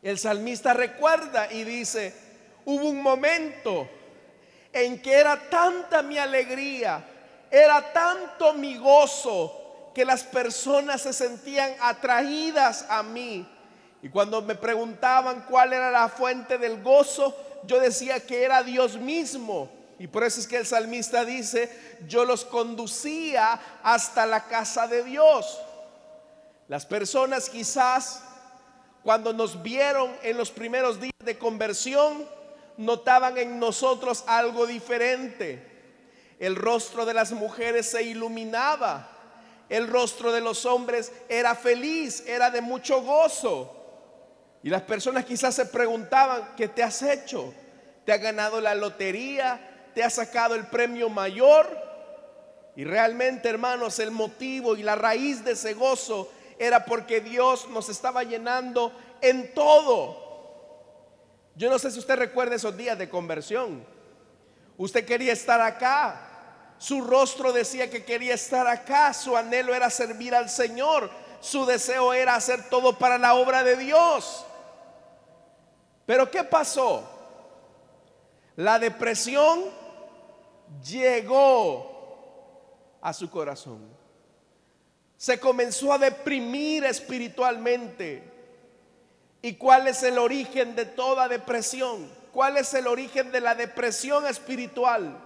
El 0.02 0.18
salmista 0.18 0.72
recuerda 0.72 1.52
y 1.52 1.64
dice, 1.64 2.14
hubo 2.64 2.88
un 2.88 3.02
momento 3.02 3.88
en 4.72 5.02
que 5.02 5.14
era 5.14 5.48
tanta 5.50 6.02
mi 6.02 6.16
alegría, 6.16 7.04
era 7.50 7.92
tanto 7.92 8.54
mi 8.54 8.76
gozo 8.76 9.65
que 9.96 10.04
las 10.04 10.24
personas 10.24 11.00
se 11.00 11.14
sentían 11.14 11.74
atraídas 11.80 12.84
a 12.90 13.02
mí. 13.02 13.48
Y 14.02 14.10
cuando 14.10 14.42
me 14.42 14.54
preguntaban 14.54 15.46
cuál 15.48 15.72
era 15.72 15.90
la 15.90 16.10
fuente 16.10 16.58
del 16.58 16.82
gozo, 16.82 17.34
yo 17.64 17.80
decía 17.80 18.20
que 18.20 18.44
era 18.44 18.62
Dios 18.62 18.98
mismo. 18.98 19.70
Y 19.98 20.06
por 20.06 20.22
eso 20.22 20.38
es 20.38 20.46
que 20.46 20.58
el 20.58 20.66
salmista 20.66 21.24
dice, 21.24 21.96
yo 22.06 22.26
los 22.26 22.44
conducía 22.44 23.58
hasta 23.82 24.26
la 24.26 24.44
casa 24.48 24.86
de 24.86 25.02
Dios. 25.02 25.58
Las 26.68 26.84
personas 26.84 27.48
quizás 27.48 28.22
cuando 29.02 29.32
nos 29.32 29.62
vieron 29.62 30.14
en 30.22 30.36
los 30.36 30.50
primeros 30.50 31.00
días 31.00 31.14
de 31.24 31.38
conversión, 31.38 32.28
notaban 32.76 33.38
en 33.38 33.58
nosotros 33.58 34.24
algo 34.26 34.66
diferente. 34.66 35.66
El 36.38 36.54
rostro 36.54 37.06
de 37.06 37.14
las 37.14 37.32
mujeres 37.32 37.88
se 37.88 38.02
iluminaba. 38.02 39.15
El 39.68 39.88
rostro 39.88 40.32
de 40.32 40.40
los 40.40 40.64
hombres 40.64 41.12
era 41.28 41.54
feliz, 41.54 42.22
era 42.26 42.50
de 42.50 42.60
mucho 42.60 43.02
gozo. 43.02 43.72
Y 44.62 44.70
las 44.70 44.82
personas 44.82 45.24
quizás 45.24 45.54
se 45.54 45.66
preguntaban, 45.66 46.54
¿qué 46.56 46.68
te 46.68 46.82
has 46.82 47.02
hecho? 47.02 47.52
¿Te 48.04 48.12
ha 48.12 48.18
ganado 48.18 48.60
la 48.60 48.74
lotería? 48.74 49.90
¿Te 49.94 50.02
ha 50.02 50.10
sacado 50.10 50.54
el 50.54 50.66
premio 50.66 51.08
mayor? 51.08 51.66
Y 52.76 52.84
realmente, 52.84 53.48
hermanos, 53.48 53.98
el 53.98 54.10
motivo 54.10 54.76
y 54.76 54.82
la 54.82 54.94
raíz 54.94 55.44
de 55.44 55.52
ese 55.52 55.74
gozo 55.74 56.30
era 56.58 56.84
porque 56.84 57.20
Dios 57.20 57.68
nos 57.70 57.88
estaba 57.88 58.22
llenando 58.22 58.92
en 59.20 59.52
todo. 59.54 60.26
Yo 61.54 61.70
no 61.70 61.78
sé 61.78 61.90
si 61.90 61.98
usted 61.98 62.16
recuerda 62.16 62.54
esos 62.54 62.76
días 62.76 62.98
de 62.98 63.08
conversión. 63.08 63.84
Usted 64.76 65.06
quería 65.06 65.32
estar 65.32 65.60
acá, 65.60 66.35
su 66.78 67.00
rostro 67.00 67.52
decía 67.52 67.90
que 67.90 68.04
quería 68.04 68.34
estar 68.34 68.66
acá, 68.66 69.14
su 69.14 69.36
anhelo 69.36 69.74
era 69.74 69.88
servir 69.90 70.34
al 70.34 70.50
Señor, 70.50 71.10
su 71.40 71.64
deseo 71.64 72.12
era 72.12 72.34
hacer 72.34 72.68
todo 72.68 72.98
para 72.98 73.18
la 73.18 73.34
obra 73.34 73.64
de 73.64 73.76
Dios. 73.76 74.44
Pero 76.04 76.30
¿qué 76.30 76.44
pasó? 76.44 77.08
La 78.56 78.78
depresión 78.78 79.64
llegó 80.84 81.96
a 83.00 83.12
su 83.12 83.30
corazón. 83.30 83.80
Se 85.16 85.40
comenzó 85.40 85.92
a 85.92 85.98
deprimir 85.98 86.84
espiritualmente. 86.84 88.32
¿Y 89.42 89.54
cuál 89.54 89.88
es 89.88 90.02
el 90.02 90.18
origen 90.18 90.76
de 90.76 90.84
toda 90.84 91.28
depresión? 91.28 92.10
¿Cuál 92.32 92.56
es 92.58 92.74
el 92.74 92.86
origen 92.86 93.32
de 93.32 93.40
la 93.40 93.54
depresión 93.54 94.26
espiritual? 94.26 95.25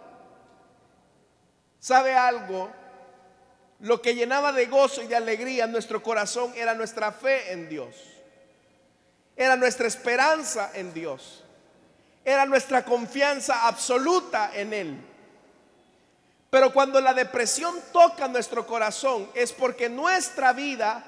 ¿Sabe 1.81 2.15
algo? 2.15 2.71
Lo 3.81 4.03
que 4.03 4.15
llenaba 4.15 4.53
de 4.53 4.67
gozo 4.67 5.03
y 5.03 5.07
de 5.07 5.17
alegría 5.17 5.67
nuestro 5.67 6.03
corazón 6.03 6.53
era 6.55 6.75
nuestra 6.75 7.11
fe 7.11 7.53
en 7.53 7.69
Dios. 7.69 7.97
Era 9.35 9.57
nuestra 9.57 9.87
esperanza 9.87 10.71
en 10.75 10.93
Dios. 10.93 11.43
Era 12.23 12.45
nuestra 12.45 12.85
confianza 12.85 13.67
absoluta 13.67 14.51
en 14.55 14.75
Él. 14.75 15.01
Pero 16.51 16.73
cuando 16.75 17.01
la 17.01 17.15
depresión 17.15 17.75
toca 17.93 18.29
nuestro 18.29 18.67
corazón 18.67 19.31
es 19.35 19.53
porque 19.53 19.89
nuestra 19.89 20.53
vida 20.53 21.03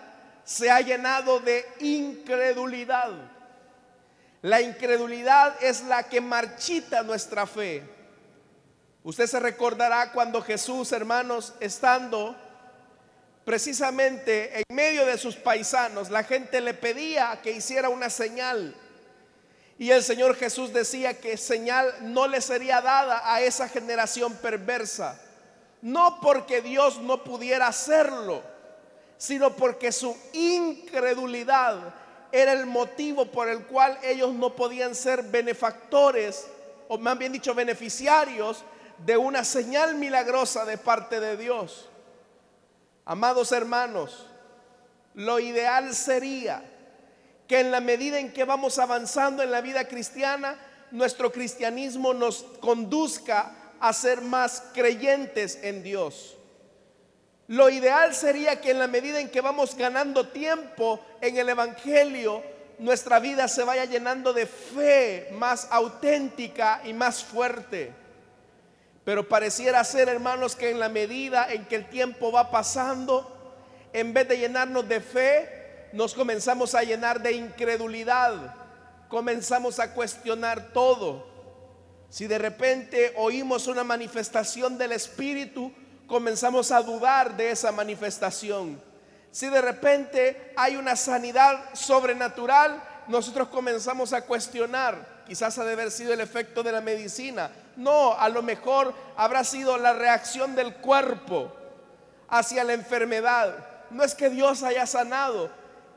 se 0.44 0.70
ha 0.70 0.80
llenado 0.80 1.40
de 1.40 1.66
incredulidad. 1.80 3.10
La 4.40 4.62
incredulidad 4.62 5.62
es 5.62 5.82
la 5.82 6.04
que 6.04 6.22
marchita 6.22 7.02
nuestra 7.02 7.46
fe. 7.46 7.82
Usted 9.04 9.26
se 9.26 9.40
recordará 9.40 10.12
cuando 10.12 10.40
Jesús, 10.42 10.92
hermanos, 10.92 11.54
estando 11.58 12.36
precisamente 13.44 14.58
en 14.58 14.64
medio 14.68 15.04
de 15.04 15.18
sus 15.18 15.34
paisanos, 15.34 16.08
la 16.08 16.22
gente 16.22 16.60
le 16.60 16.72
pedía 16.72 17.40
que 17.42 17.50
hiciera 17.50 17.88
una 17.88 18.08
señal. 18.08 18.76
Y 19.76 19.90
el 19.90 20.04
Señor 20.04 20.36
Jesús 20.36 20.72
decía 20.72 21.18
que 21.18 21.36
señal 21.36 21.92
no 22.02 22.28
le 22.28 22.40
sería 22.40 22.80
dada 22.80 23.22
a 23.24 23.40
esa 23.40 23.68
generación 23.68 24.34
perversa. 24.34 25.20
No 25.80 26.20
porque 26.20 26.60
Dios 26.62 27.00
no 27.00 27.24
pudiera 27.24 27.66
hacerlo, 27.66 28.44
sino 29.18 29.56
porque 29.56 29.90
su 29.90 30.16
incredulidad 30.32 31.94
era 32.30 32.52
el 32.52 32.66
motivo 32.66 33.26
por 33.26 33.48
el 33.48 33.64
cual 33.64 33.98
ellos 34.04 34.32
no 34.32 34.54
podían 34.54 34.94
ser 34.94 35.24
benefactores, 35.24 36.46
o 36.86 36.98
más 36.98 37.18
bien 37.18 37.32
dicho, 37.32 37.52
beneficiarios 37.52 38.64
de 38.98 39.16
una 39.16 39.44
señal 39.44 39.96
milagrosa 39.96 40.64
de 40.64 40.78
parte 40.78 41.20
de 41.20 41.36
Dios. 41.36 41.88
Amados 43.04 43.52
hermanos, 43.52 44.26
lo 45.14 45.40
ideal 45.40 45.94
sería 45.94 46.62
que 47.48 47.60
en 47.60 47.70
la 47.70 47.80
medida 47.80 48.18
en 48.18 48.32
que 48.32 48.44
vamos 48.44 48.78
avanzando 48.78 49.42
en 49.42 49.50
la 49.50 49.60
vida 49.60 49.88
cristiana, 49.88 50.56
nuestro 50.90 51.32
cristianismo 51.32 52.14
nos 52.14 52.44
conduzca 52.60 53.52
a 53.80 53.92
ser 53.92 54.20
más 54.20 54.62
creyentes 54.72 55.58
en 55.62 55.82
Dios. 55.82 56.36
Lo 57.48 57.68
ideal 57.68 58.14
sería 58.14 58.60
que 58.60 58.70
en 58.70 58.78
la 58.78 58.86
medida 58.86 59.20
en 59.20 59.28
que 59.28 59.40
vamos 59.40 59.74
ganando 59.76 60.28
tiempo 60.28 61.04
en 61.20 61.36
el 61.36 61.48
Evangelio, 61.48 62.42
nuestra 62.78 63.18
vida 63.18 63.48
se 63.48 63.64
vaya 63.64 63.84
llenando 63.84 64.32
de 64.32 64.46
fe 64.46 65.28
más 65.32 65.66
auténtica 65.70 66.80
y 66.84 66.92
más 66.92 67.22
fuerte. 67.22 67.92
Pero 69.04 69.28
pareciera 69.28 69.82
ser, 69.84 70.08
hermanos, 70.08 70.54
que 70.54 70.70
en 70.70 70.78
la 70.78 70.88
medida 70.88 71.52
en 71.52 71.64
que 71.66 71.76
el 71.76 71.88
tiempo 71.88 72.30
va 72.30 72.50
pasando, 72.50 73.28
en 73.92 74.14
vez 74.14 74.28
de 74.28 74.38
llenarnos 74.38 74.88
de 74.88 75.00
fe, 75.00 75.88
nos 75.92 76.14
comenzamos 76.14 76.74
a 76.74 76.82
llenar 76.82 77.20
de 77.20 77.32
incredulidad, 77.32 78.54
comenzamos 79.08 79.78
a 79.80 79.92
cuestionar 79.92 80.72
todo. 80.72 81.26
Si 82.08 82.26
de 82.26 82.38
repente 82.38 83.12
oímos 83.16 83.66
una 83.66 83.84
manifestación 83.84 84.78
del 84.78 84.92
Espíritu, 84.92 85.72
comenzamos 86.06 86.70
a 86.70 86.82
dudar 86.82 87.36
de 87.36 87.50
esa 87.50 87.72
manifestación. 87.72 88.80
Si 89.30 89.48
de 89.48 89.62
repente 89.62 90.52
hay 90.56 90.76
una 90.76 90.94
sanidad 90.94 91.74
sobrenatural, 91.74 92.82
nosotros 93.08 93.48
comenzamos 93.48 94.12
a 94.12 94.22
cuestionar. 94.22 95.24
Quizás 95.26 95.58
ha 95.58 95.64
de 95.64 95.72
haber 95.72 95.90
sido 95.90 96.12
el 96.12 96.20
efecto 96.20 96.62
de 96.62 96.72
la 96.72 96.80
medicina. 96.80 97.50
No, 97.76 98.12
a 98.12 98.28
lo 98.28 98.42
mejor 98.42 98.94
habrá 99.16 99.44
sido 99.44 99.78
la 99.78 99.92
reacción 99.92 100.54
del 100.54 100.76
cuerpo 100.76 101.52
hacia 102.28 102.64
la 102.64 102.72
enfermedad. 102.72 103.54
No 103.90 104.04
es 104.04 104.14
que 104.14 104.30
Dios 104.30 104.62
haya 104.62 104.86
sanado 104.86 105.50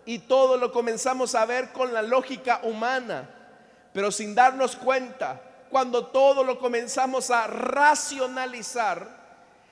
y 0.06 0.20
todo 0.20 0.58
lo 0.58 0.72
comenzamos 0.72 1.36
a 1.36 1.46
ver 1.46 1.72
con 1.72 1.94
la 1.94 2.02
lógica 2.02 2.60
humana, 2.64 3.30
pero 3.94 4.12
sin 4.12 4.36
darnos 4.36 4.76
cuenta, 4.76 5.42
cuando 5.70 6.08
todo 6.08 6.44
lo 6.44 6.60
comenzamos 6.60 7.32
a 7.32 7.48
racionalizar, 7.48 9.08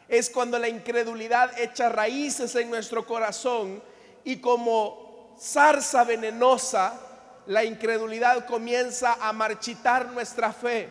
es 0.08 0.30
cuando 0.30 0.60
la 0.60 0.68
incredulidad 0.68 1.58
echa 1.60 1.90
raíces 1.90 2.56
en 2.56 2.70
nuestro 2.70 3.06
corazón 3.06 3.82
y 4.24 4.38
como 4.38 5.36
zarza 5.40 6.04
venenosa, 6.04 7.00
la 7.48 7.64
incredulidad 7.64 8.46
comienza 8.46 9.18
a 9.20 9.34
marchitar 9.34 10.08
nuestra 10.08 10.54
fe. 10.54 10.90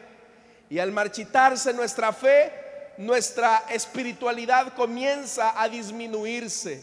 Y 0.73 0.79
al 0.79 0.91
marchitarse 0.91 1.75
nuestra 1.75 2.15
fe, 2.15 2.51
nuestra 2.97 3.65
espiritualidad 3.69 4.73
comienza 4.73 5.61
a 5.61 5.69
disminuirse. 5.69 6.83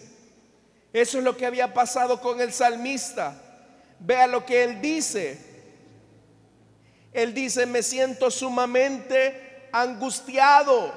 Eso 0.94 1.18
es 1.18 1.24
lo 1.24 1.36
que 1.36 1.48
había 1.48 1.74
pasado 1.74 2.22
con 2.22 2.40
el 2.40 2.54
salmista. 2.54 3.34
Vea 3.98 4.28
lo 4.28 4.46
que 4.46 4.64
él 4.64 4.80
dice. 4.80 5.40
Él 7.14 7.34
dice, 7.34 7.66
me 7.66 7.82
siento 7.82 8.30
sumamente 8.30 9.68
angustiado 9.72 10.94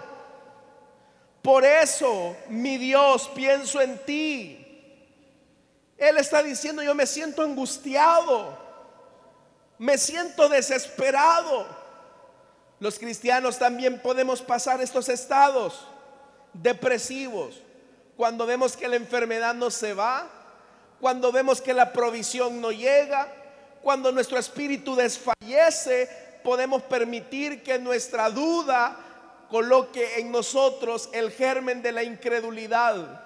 por 1.40 1.64
eso, 1.64 2.36
mi 2.50 2.76
Dios, 2.76 3.30
pienso 3.34 3.80
en 3.80 4.04
ti. 4.04 4.58
Él 5.96 6.18
está 6.18 6.42
diciendo, 6.42 6.82
yo 6.82 6.94
me 6.94 7.06
siento 7.06 7.40
angustiado, 7.40 8.58
me 9.78 9.96
siento 9.96 10.50
desesperado. 10.50 11.81
Los 12.82 12.98
cristianos 12.98 13.60
también 13.60 14.00
podemos 14.00 14.42
pasar 14.42 14.80
estos 14.80 15.08
estados 15.08 15.86
depresivos 16.52 17.62
cuando 18.16 18.44
vemos 18.44 18.76
que 18.76 18.88
la 18.88 18.96
enfermedad 18.96 19.54
no 19.54 19.70
se 19.70 19.94
va, 19.94 20.28
cuando 21.00 21.30
vemos 21.30 21.60
que 21.60 21.74
la 21.74 21.92
provisión 21.92 22.60
no 22.60 22.72
llega, 22.72 23.32
cuando 23.84 24.10
nuestro 24.10 24.36
espíritu 24.36 24.96
desfallece, 24.96 26.08
podemos 26.42 26.82
permitir 26.82 27.62
que 27.62 27.78
nuestra 27.78 28.30
duda 28.30 28.96
coloque 29.48 30.18
en 30.18 30.32
nosotros 30.32 31.08
el 31.12 31.30
germen 31.30 31.82
de 31.82 31.92
la 31.92 32.02
incredulidad. 32.02 33.22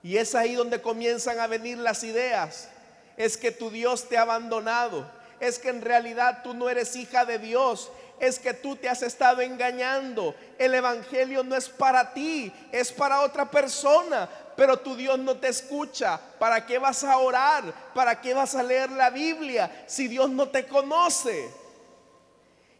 Y 0.00 0.16
es 0.16 0.36
ahí 0.36 0.54
donde 0.54 0.80
comienzan 0.80 1.40
a 1.40 1.48
venir 1.48 1.76
las 1.76 2.04
ideas. 2.04 2.68
Es 3.16 3.36
que 3.36 3.50
tu 3.50 3.68
Dios 3.68 4.08
te 4.08 4.16
ha 4.16 4.22
abandonado. 4.22 5.10
Es 5.40 5.58
que 5.58 5.70
en 5.70 5.82
realidad 5.82 6.44
tú 6.44 6.54
no 6.54 6.70
eres 6.70 6.94
hija 6.94 7.24
de 7.24 7.40
Dios. 7.40 7.90
Es 8.20 8.38
que 8.38 8.54
tú 8.54 8.76
te 8.76 8.88
has 8.88 9.02
estado 9.02 9.40
engañando. 9.40 10.34
El 10.58 10.74
Evangelio 10.74 11.42
no 11.42 11.56
es 11.56 11.68
para 11.68 12.12
ti, 12.12 12.52
es 12.70 12.92
para 12.92 13.22
otra 13.22 13.50
persona. 13.50 14.28
Pero 14.56 14.78
tu 14.78 14.94
Dios 14.94 15.18
no 15.18 15.36
te 15.36 15.48
escucha. 15.48 16.20
¿Para 16.38 16.66
qué 16.66 16.78
vas 16.78 17.02
a 17.02 17.16
orar? 17.16 17.64
¿Para 17.94 18.20
qué 18.20 18.34
vas 18.34 18.54
a 18.54 18.62
leer 18.62 18.90
la 18.90 19.10
Biblia 19.10 19.84
si 19.86 20.06
Dios 20.06 20.28
no 20.28 20.48
te 20.50 20.66
conoce? 20.66 21.50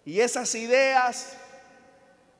Y 0.04 0.20
esas 0.20 0.54
ideas 0.54 1.32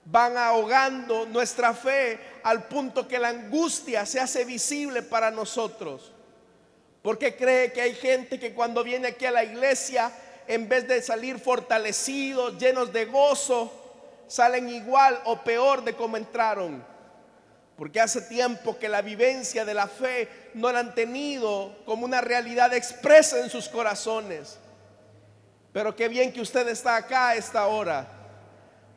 van 0.05 0.37
ahogando 0.37 1.27
nuestra 1.27 1.73
fe 1.73 2.19
al 2.43 2.65
punto 2.65 3.07
que 3.07 3.19
la 3.19 3.29
angustia 3.29 4.05
se 4.07 4.21
hace 4.21 4.45
visible 4.45 5.03
para 5.03 5.31
nosotros. 5.31 6.13
Porque 7.03 7.37
cree 7.37 7.73
que 7.73 7.81
hay 7.81 7.95
gente 7.95 8.39
que 8.39 8.53
cuando 8.53 8.85
viene 8.85 9.09
aquí 9.09 9.25
a 9.25 9.31
la 9.31 9.45
iglesia, 9.45 10.13
en 10.47 10.69
vez 10.69 10.87
de 10.87 11.03
salir 11.03 11.39
fortalecidos, 11.39 12.59
llenos 12.59 12.93
de 12.93 13.07
gozo, 13.07 13.73
salen 14.27 14.69
igual 14.69 15.21
o 15.25 15.43
peor 15.43 15.85
de 15.85 15.95
como 15.95 16.17
entraron. 16.17 16.85
Porque 17.77 18.01
hace 18.01 18.23
tiempo 18.23 18.79
que 18.79 18.89
la 18.89 19.03
vivencia 19.03 19.65
de 19.65 19.75
la 19.75 19.87
fe 19.87 20.29
no 20.55 20.71
la 20.71 20.81
han 20.81 20.95
tenido 20.95 21.77
como 21.87 22.05
una 22.05 22.21
realidad 22.21 22.75
expresa 22.75 23.41
en 23.41 23.49
sus 23.49 23.69
corazones. 23.69 24.59
Pero 25.73 25.97
qué 25.97 26.09
bien 26.09 26.33
que 26.33 26.41
usted 26.41 26.69
está 26.69 26.97
acá 26.97 27.29
a 27.29 27.37
esta 27.37 27.67
hora 27.67 28.21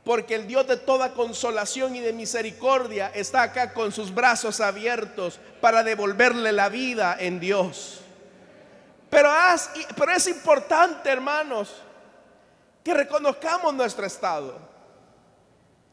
porque 0.03 0.35
el 0.35 0.47
Dios 0.47 0.67
de 0.67 0.77
toda 0.77 1.13
consolación 1.13 1.95
y 1.95 2.01
de 2.01 2.13
misericordia 2.13 3.11
está 3.13 3.43
acá 3.43 3.73
con 3.73 3.91
sus 3.91 4.13
brazos 4.13 4.59
abiertos 4.59 5.39
para 5.61 5.83
devolverle 5.83 6.51
la 6.51 6.69
vida 6.69 7.15
en 7.17 7.39
Dios. 7.39 8.02
Pero 9.13 10.11
es, 10.11 10.27
importante, 10.27 11.07
hermanos, 11.07 11.71
que 12.83 12.95
reconozcamos 12.95 13.71
nuestro 13.71 14.07
estado. 14.07 14.57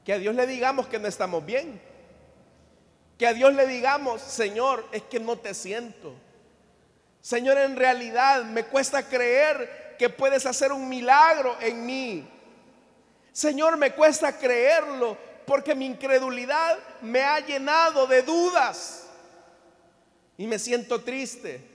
Que 0.03 0.15
a 0.15 0.19
Dios 0.19 0.35
le 0.35 0.47
digamos 0.47 0.87
que 0.87 0.99
no 0.99 1.07
estamos 1.07 1.45
bien. 1.45 1.83
Que 3.19 3.27
a 3.27 3.35
Dios 3.35 3.53
le 3.53 3.67
digamos, 3.67 4.23
Señor, 4.23 4.87
es 4.91 5.03
que 5.03 5.21
no 5.21 5.37
te 5.37 5.53
siento. 5.53 6.15
Señor, 7.21 7.59
en 7.59 7.77
realidad 7.77 8.45
me 8.45 8.65
cuesta 8.65 9.03
creer 9.03 9.97
que 9.99 10.09
puedes 10.09 10.47
hacer 10.47 10.73
un 10.73 10.89
milagro 10.89 11.59
en 11.61 11.85
mí. 11.85 12.27
Señor, 13.33 13.77
me 13.77 13.93
cuesta 13.93 14.39
creerlo 14.39 15.19
porque 15.47 15.75
mi 15.75 15.85
incredulidad 15.85 16.79
me 17.03 17.21
ha 17.21 17.39
llenado 17.41 18.07
de 18.07 18.23
dudas 18.23 19.07
y 20.39 20.47
me 20.47 20.59
siento 20.59 21.03
triste. 21.03 21.70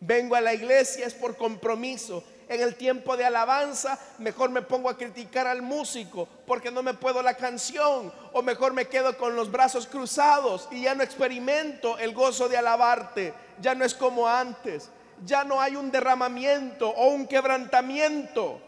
Vengo 0.00 0.34
a 0.34 0.40
la 0.40 0.54
iglesia 0.54 1.06
es 1.06 1.14
por 1.14 1.36
compromiso. 1.36 2.24
En 2.48 2.60
el 2.60 2.74
tiempo 2.74 3.16
de 3.16 3.24
alabanza, 3.24 3.98
mejor 4.18 4.50
me 4.50 4.60
pongo 4.60 4.90
a 4.90 4.98
criticar 4.98 5.46
al 5.46 5.62
músico 5.62 6.28
porque 6.46 6.70
no 6.70 6.82
me 6.82 6.92
puedo 6.94 7.22
la 7.22 7.34
canción. 7.34 8.12
O 8.32 8.42
mejor 8.42 8.74
me 8.74 8.86
quedo 8.86 9.16
con 9.16 9.34
los 9.34 9.50
brazos 9.50 9.86
cruzados 9.86 10.68
y 10.70 10.82
ya 10.82 10.94
no 10.94 11.02
experimento 11.02 11.98
el 11.98 12.12
gozo 12.12 12.48
de 12.48 12.58
alabarte. 12.58 13.32
Ya 13.60 13.74
no 13.74 13.84
es 13.84 13.94
como 13.94 14.28
antes. 14.28 14.90
Ya 15.24 15.44
no 15.44 15.60
hay 15.60 15.76
un 15.76 15.90
derramamiento 15.90 16.90
o 16.90 17.08
un 17.08 17.26
quebrantamiento. 17.26 18.60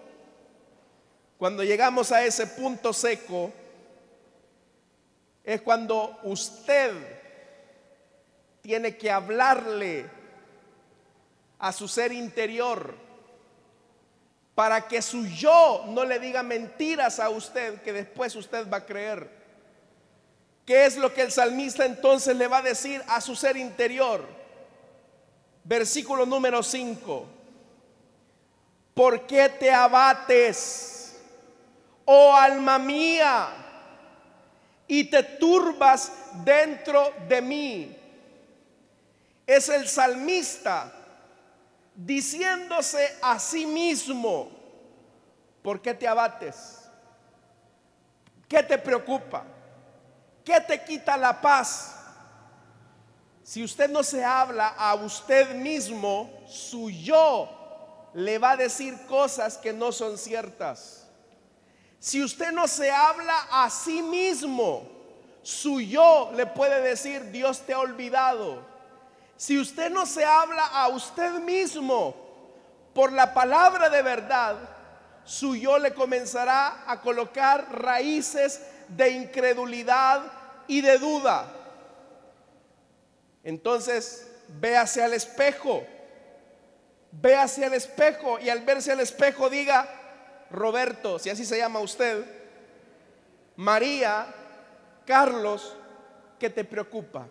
Cuando 1.38 1.62
llegamos 1.62 2.12
a 2.12 2.24
ese 2.24 2.46
punto 2.46 2.94
seco, 2.94 3.52
es 5.44 5.60
cuando 5.60 6.18
usted 6.24 6.92
tiene 8.62 8.96
que 8.96 9.10
hablarle 9.10 10.15
a 11.58 11.72
su 11.72 11.88
ser 11.88 12.12
interior 12.12 12.94
para 14.54 14.88
que 14.88 15.02
su 15.02 15.26
yo 15.26 15.84
no 15.88 16.04
le 16.04 16.18
diga 16.18 16.42
mentiras 16.42 17.20
a 17.20 17.28
usted 17.28 17.82
que 17.82 17.92
después 17.92 18.34
usted 18.36 18.68
va 18.70 18.78
a 18.78 18.86
creer. 18.86 19.30
¿Qué 20.64 20.86
es 20.86 20.96
lo 20.96 21.12
que 21.12 21.22
el 21.22 21.30
salmista 21.30 21.84
entonces 21.84 22.36
le 22.36 22.48
va 22.48 22.58
a 22.58 22.62
decir 22.62 23.02
a 23.08 23.20
su 23.20 23.36
ser 23.36 23.56
interior? 23.56 24.26
Versículo 25.64 26.26
número 26.26 26.62
5. 26.62 27.26
¿Por 28.94 29.26
qué 29.26 29.48
te 29.48 29.70
abates? 29.70 30.96
oh 32.06 32.34
alma 32.34 32.78
mía, 32.78 33.48
y 34.88 35.04
te 35.04 35.22
turbas 35.22 36.12
dentro 36.44 37.12
de 37.28 37.42
mí. 37.42 37.96
Es 39.46 39.68
el 39.68 39.86
salmista 39.86 40.92
diciéndose 41.96 43.16
a 43.22 43.38
sí 43.38 43.66
mismo, 43.66 44.50
¿por 45.62 45.80
qué 45.80 45.94
te 45.94 46.06
abates? 46.06 46.88
¿Qué 48.48 48.62
te 48.62 48.78
preocupa? 48.78 49.44
¿Qué 50.44 50.61
te 50.61 50.85
quita 50.85 51.16
la 51.16 51.40
paz? 51.40 51.94
Si 53.42 53.64
usted 53.64 53.88
no 53.88 54.02
se 54.02 54.24
habla 54.24 54.68
a 54.68 54.94
usted 54.94 55.54
mismo, 55.54 56.30
su 56.46 56.90
yo 56.90 58.11
le 58.14 58.38
va 58.38 58.52
a 58.52 58.56
decir 58.56 59.06
cosas 59.06 59.56
que 59.56 59.72
no 59.72 59.92
son 59.92 60.18
ciertas. 60.18 61.06
Si 61.98 62.22
usted 62.22 62.52
no 62.52 62.68
se 62.68 62.90
habla 62.90 63.48
a 63.50 63.70
sí 63.70 64.02
mismo, 64.02 64.88
su 65.42 65.80
yo 65.80 66.30
le 66.35 66.46
puede 66.46 66.80
decir, 66.82 67.30
Dios 67.30 67.61
te 67.61 67.72
ha 67.72 67.78
olvidado. 67.78 68.75
Si 69.37 69.59
usted 69.59 69.90
no 69.90 70.07
se 70.07 70.25
habla 70.25 70.66
a 70.66 70.88
usted 70.88 71.33
mismo 71.40 72.14
por 72.94 73.12
la 73.12 73.35
palabra 73.35 73.90
de 73.90 74.03
verdad, 74.03 74.57
su 75.25 75.55
yo 75.55 75.79
le 75.79 75.92
comenzará 75.92 76.85
a 76.87 77.01
colocar 77.01 77.66
raíces 77.70 78.62
de 78.88 79.11
incredulidad 79.11 80.22
y 80.66 80.81
de 80.81 80.99
duda. 80.99 81.53
Entonces, 83.44 84.27
véase 84.49 85.03
al 85.03 85.12
espejo. 85.12 85.85
Véase 87.12 87.64
al 87.64 87.75
espejo 87.75 88.38
y 88.38 88.49
al 88.49 88.61
verse 88.61 88.92
al 88.92 89.01
espejo 89.01 89.51
diga, 89.51 89.88
Roberto, 90.51 91.18
si 91.18 91.31
así 91.31 91.44
se 91.44 91.59
llama 91.59 91.81
usted, 91.81 92.25
María, 93.57 94.27
Carlos, 95.05 95.77
¿qué 96.38 96.51
te 96.51 96.64
preocupa? 96.64 97.27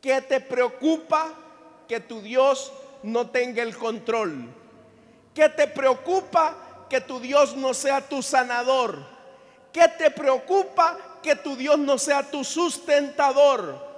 ¿Qué 0.00 0.20
te 0.22 0.40
preocupa 0.40 1.32
que 1.86 2.00
tu 2.00 2.22
Dios 2.22 2.72
no 3.02 3.28
tenga 3.28 3.62
el 3.62 3.76
control? 3.76 4.46
¿Qué 5.34 5.48
te 5.48 5.66
preocupa 5.66 6.86
que 6.88 7.00
tu 7.00 7.20
Dios 7.20 7.56
no 7.56 7.74
sea 7.74 8.00
tu 8.00 8.22
sanador? 8.22 8.98
¿Qué 9.72 9.86
te 9.98 10.10
preocupa 10.10 10.96
que 11.22 11.36
tu 11.36 11.54
Dios 11.54 11.78
no 11.78 11.98
sea 11.98 12.28
tu 12.28 12.44
sustentador? 12.44 13.90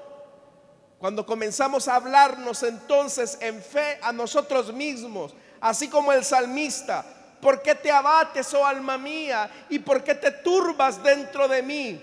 Cuando 0.98 1.24
comenzamos 1.24 1.88
a 1.88 1.96
hablarnos 1.96 2.62
entonces 2.62 3.38
en 3.40 3.62
fe 3.62 3.98
a 4.02 4.12
nosotros 4.12 4.72
mismos, 4.72 5.34
así 5.60 5.88
como 5.88 6.12
el 6.12 6.24
salmista, 6.24 7.04
¿por 7.40 7.62
qué 7.62 7.74
te 7.74 7.90
abates, 7.90 8.52
oh 8.54 8.66
alma 8.66 8.98
mía? 8.98 9.50
¿Y 9.68 9.78
por 9.78 10.04
qué 10.04 10.14
te 10.14 10.30
turbas 10.30 11.02
dentro 11.02 11.48
de 11.48 11.62
mí? 11.62 12.00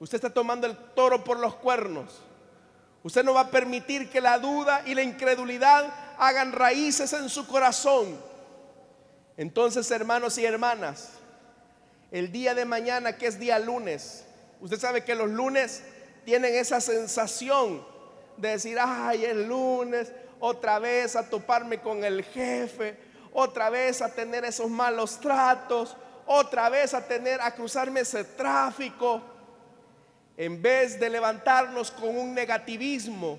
Usted 0.00 0.16
está 0.16 0.30
tomando 0.30 0.66
el 0.66 0.76
toro 0.94 1.22
por 1.22 1.38
los 1.38 1.54
cuernos. 1.56 2.22
Usted 3.02 3.24
no 3.24 3.34
va 3.34 3.42
a 3.42 3.50
permitir 3.50 4.08
que 4.10 4.20
la 4.20 4.38
duda 4.38 4.82
y 4.86 4.94
la 4.94 5.02
incredulidad 5.02 5.92
hagan 6.18 6.52
raíces 6.52 7.12
en 7.12 7.28
su 7.28 7.46
corazón. 7.46 8.16
Entonces, 9.36 9.90
hermanos 9.90 10.38
y 10.38 10.44
hermanas, 10.44 11.10
el 12.10 12.30
día 12.30 12.54
de 12.54 12.64
mañana, 12.64 13.16
que 13.16 13.26
es 13.26 13.40
día 13.40 13.58
lunes, 13.58 14.24
usted 14.60 14.78
sabe 14.78 15.02
que 15.02 15.14
los 15.14 15.30
lunes 15.30 15.82
tienen 16.24 16.54
esa 16.54 16.80
sensación 16.80 17.84
de 18.36 18.50
decir, 18.50 18.78
ay, 18.80 19.24
el 19.24 19.48
lunes, 19.48 20.12
otra 20.38 20.78
vez 20.78 21.16
a 21.16 21.28
toparme 21.28 21.80
con 21.80 22.04
el 22.04 22.22
jefe, 22.22 22.96
otra 23.32 23.70
vez 23.70 24.02
a 24.02 24.12
tener 24.14 24.44
esos 24.44 24.70
malos 24.70 25.18
tratos, 25.18 25.96
otra 26.26 26.68
vez 26.68 26.94
a 26.94 27.06
tener, 27.06 27.40
a 27.40 27.54
cruzarme 27.54 28.00
ese 28.00 28.24
tráfico, 28.24 29.22
en 30.36 30.60
vez 30.62 30.98
de 30.98 31.10
levantarnos 31.10 31.90
con 31.90 32.16
un 32.16 32.34
negativismo 32.34 33.38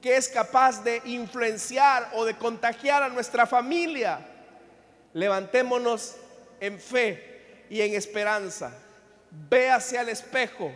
que 0.00 0.16
es 0.16 0.28
capaz 0.28 0.82
de 0.82 1.02
influenciar 1.04 2.10
o 2.14 2.24
de 2.24 2.36
contagiar 2.36 3.02
a 3.02 3.08
nuestra 3.08 3.46
familia, 3.46 4.20
levantémonos 5.12 6.16
en 6.60 6.78
fe 6.78 7.66
y 7.68 7.80
en 7.82 7.94
esperanza. 7.94 8.72
Véase 9.30 9.98
al 9.98 10.08
espejo 10.08 10.72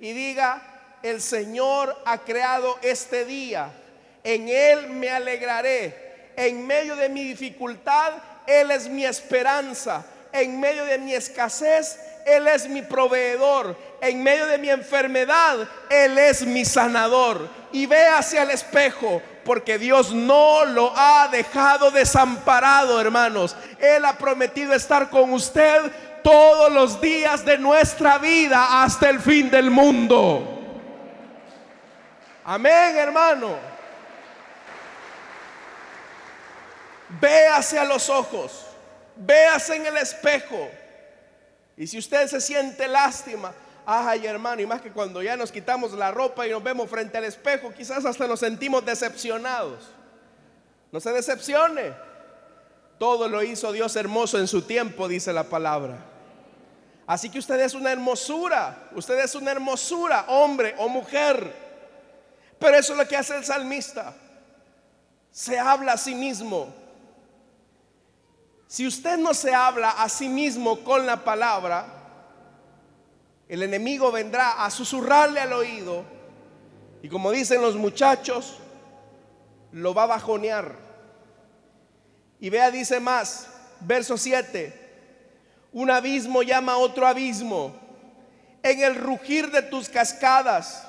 y 0.00 0.12
diga, 0.12 0.98
el 1.02 1.20
Señor 1.20 1.94
ha 2.06 2.18
creado 2.18 2.78
este 2.82 3.24
día. 3.24 3.70
En 4.24 4.48
Él 4.48 4.88
me 4.88 5.10
alegraré. 5.10 6.32
En 6.36 6.66
medio 6.66 6.96
de 6.96 7.10
mi 7.10 7.22
dificultad, 7.24 8.14
Él 8.46 8.70
es 8.70 8.88
mi 8.88 9.04
esperanza. 9.04 10.04
En 10.32 10.58
medio 10.58 10.84
de 10.86 10.98
mi 10.98 11.14
escasez, 11.14 11.98
Él 12.24 12.48
es 12.48 12.68
mi 12.68 12.82
proveedor. 12.82 13.76
En 14.00 14.22
medio 14.22 14.46
de 14.46 14.58
mi 14.58 14.70
enfermedad, 14.70 15.68
Él 15.90 16.18
es 16.18 16.46
mi 16.46 16.64
sanador. 16.64 17.48
Y 17.72 17.86
ve 17.86 18.06
hacia 18.06 18.42
el 18.42 18.50
espejo, 18.50 19.20
porque 19.44 19.78
Dios 19.78 20.12
no 20.12 20.64
lo 20.64 20.92
ha 20.96 21.28
dejado 21.28 21.90
desamparado, 21.90 23.00
hermanos. 23.00 23.56
Él 23.78 24.04
ha 24.04 24.16
prometido 24.16 24.74
estar 24.74 25.10
con 25.10 25.32
usted 25.32 25.90
todos 26.22 26.72
los 26.72 27.00
días 27.00 27.44
de 27.44 27.58
nuestra 27.58 28.18
vida 28.18 28.82
hasta 28.82 29.10
el 29.10 29.20
fin 29.20 29.50
del 29.50 29.70
mundo. 29.70 30.50
Amén, 32.44 32.96
hermano. 32.96 33.74
Véase 37.20 37.78
a 37.78 37.84
los 37.84 38.08
ojos, 38.08 38.66
véase 39.16 39.76
en 39.76 39.86
el 39.86 39.96
espejo. 39.98 40.70
Y 41.76 41.86
si 41.86 41.98
usted 41.98 42.28
se 42.28 42.40
siente 42.40 42.86
lástima, 42.88 43.52
ay 43.84 44.26
hermano, 44.26 44.62
y 44.62 44.66
más 44.66 44.80
que 44.80 44.92
cuando 44.92 45.22
ya 45.22 45.36
nos 45.36 45.50
quitamos 45.50 45.92
la 45.92 46.10
ropa 46.10 46.46
y 46.46 46.50
nos 46.50 46.62
vemos 46.62 46.88
frente 46.88 47.18
al 47.18 47.24
espejo, 47.24 47.72
quizás 47.72 48.04
hasta 48.04 48.26
nos 48.26 48.40
sentimos 48.40 48.84
decepcionados. 48.84 49.90
No 50.92 51.00
se 51.00 51.12
decepcione. 51.12 51.92
Todo 52.98 53.28
lo 53.28 53.42
hizo 53.42 53.72
Dios 53.72 53.96
hermoso 53.96 54.38
en 54.38 54.46
su 54.46 54.62
tiempo, 54.62 55.08
dice 55.08 55.32
la 55.32 55.44
palabra. 55.44 55.98
Así 57.06 57.28
que 57.28 57.38
usted 57.38 57.60
es 57.60 57.74
una 57.74 57.92
hermosura, 57.92 58.88
usted 58.94 59.18
es 59.18 59.34
una 59.34 59.50
hermosura, 59.50 60.24
hombre 60.28 60.74
o 60.78 60.88
mujer. 60.88 61.52
Pero 62.58 62.76
eso 62.76 62.92
es 62.92 62.98
lo 62.98 63.08
que 63.08 63.16
hace 63.16 63.36
el 63.36 63.44
salmista. 63.44 64.14
Se 65.30 65.58
habla 65.58 65.94
a 65.94 65.98
sí 65.98 66.14
mismo. 66.14 66.72
Si 68.74 68.84
usted 68.84 69.18
no 69.18 69.34
se 69.34 69.54
habla 69.54 69.90
a 69.90 70.08
sí 70.08 70.28
mismo 70.28 70.80
con 70.80 71.06
la 71.06 71.22
palabra, 71.22 71.86
el 73.48 73.62
enemigo 73.62 74.10
vendrá 74.10 74.64
a 74.64 74.68
susurrarle 74.68 75.38
al 75.38 75.52
oído 75.52 76.02
y 77.00 77.08
como 77.08 77.30
dicen 77.30 77.62
los 77.62 77.76
muchachos, 77.76 78.58
lo 79.70 79.94
va 79.94 80.02
a 80.02 80.06
bajonear. 80.06 80.74
Y 82.40 82.50
vea, 82.50 82.72
dice 82.72 82.98
más, 82.98 83.46
verso 83.78 84.18
7, 84.18 84.74
un 85.72 85.92
abismo 85.92 86.42
llama 86.42 86.72
a 86.72 86.78
otro 86.78 87.06
abismo, 87.06 87.76
en 88.60 88.82
el 88.82 88.96
rugir 88.96 89.52
de 89.52 89.62
tus 89.62 89.88
cascadas 89.88 90.84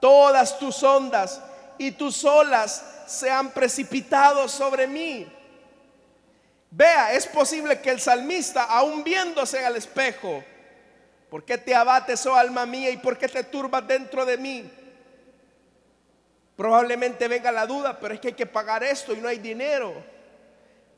todas 0.00 0.58
tus 0.58 0.82
ondas 0.82 1.40
y 1.78 1.92
tus 1.92 2.24
olas 2.24 2.84
se 3.06 3.30
han 3.30 3.50
precipitado 3.50 4.48
sobre 4.48 4.88
mí. 4.88 5.28
Vea, 6.76 7.12
es 7.12 7.28
posible 7.28 7.80
que 7.80 7.90
el 7.90 8.00
salmista, 8.00 8.64
aún 8.64 9.04
viéndose 9.04 9.64
al 9.64 9.76
espejo, 9.76 10.42
¿por 11.30 11.44
qué 11.44 11.56
te 11.56 11.72
abates, 11.72 12.26
oh 12.26 12.34
alma 12.34 12.66
mía, 12.66 12.90
y 12.90 12.96
por 12.96 13.16
qué 13.16 13.28
te 13.28 13.44
turbas 13.44 13.86
dentro 13.86 14.24
de 14.24 14.36
mí? 14.36 14.68
Probablemente 16.56 17.28
venga 17.28 17.52
la 17.52 17.64
duda, 17.64 17.96
pero 18.00 18.14
es 18.14 18.18
que 18.18 18.28
hay 18.28 18.34
que 18.34 18.46
pagar 18.46 18.82
esto 18.82 19.12
y 19.12 19.18
no 19.18 19.28
hay 19.28 19.38
dinero. 19.38 19.94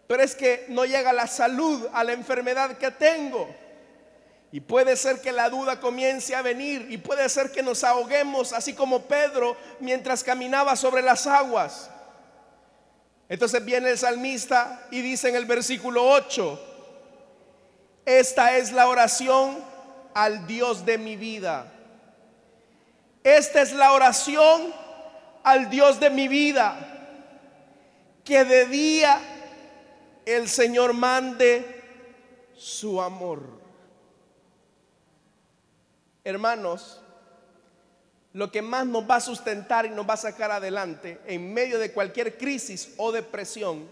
Pero 0.06 0.22
es 0.22 0.34
que 0.34 0.64
no 0.68 0.86
llega 0.86 1.12
la 1.12 1.26
salud 1.26 1.86
a 1.92 2.02
la 2.04 2.14
enfermedad 2.14 2.78
que 2.78 2.90
tengo. 2.90 3.46
Y 4.52 4.60
puede 4.60 4.96
ser 4.96 5.20
que 5.20 5.30
la 5.30 5.50
duda 5.50 5.78
comience 5.78 6.34
a 6.34 6.40
venir 6.40 6.86
y 6.88 6.96
puede 6.96 7.28
ser 7.28 7.52
que 7.52 7.62
nos 7.62 7.84
ahoguemos, 7.84 8.54
así 8.54 8.72
como 8.72 9.02
Pedro 9.02 9.58
mientras 9.80 10.24
caminaba 10.24 10.74
sobre 10.74 11.02
las 11.02 11.26
aguas. 11.26 11.90
Entonces 13.28 13.64
viene 13.64 13.90
el 13.90 13.98
salmista 13.98 14.86
y 14.90 15.02
dice 15.02 15.28
en 15.28 15.36
el 15.36 15.46
versículo 15.46 16.08
8, 16.08 16.60
esta 18.04 18.56
es 18.56 18.70
la 18.70 18.88
oración 18.88 19.58
al 20.14 20.46
Dios 20.46 20.86
de 20.86 20.96
mi 20.96 21.16
vida. 21.16 21.72
Esta 23.24 23.62
es 23.62 23.72
la 23.72 23.92
oración 23.92 24.72
al 25.42 25.68
Dios 25.68 25.98
de 25.98 26.10
mi 26.10 26.28
vida. 26.28 26.92
Que 28.24 28.44
de 28.44 28.66
día 28.66 29.20
el 30.24 30.48
Señor 30.48 30.92
mande 30.92 31.82
su 32.56 33.02
amor. 33.02 33.42
Hermanos, 36.22 37.00
lo 38.36 38.52
que 38.52 38.60
más 38.60 38.84
nos 38.84 39.10
va 39.10 39.16
a 39.16 39.20
sustentar 39.20 39.86
y 39.86 39.88
nos 39.88 40.06
va 40.06 40.12
a 40.12 40.18
sacar 40.18 40.50
adelante 40.50 41.18
en 41.24 41.54
medio 41.54 41.78
de 41.78 41.90
cualquier 41.90 42.36
crisis 42.36 42.92
o 42.98 43.10
depresión 43.10 43.90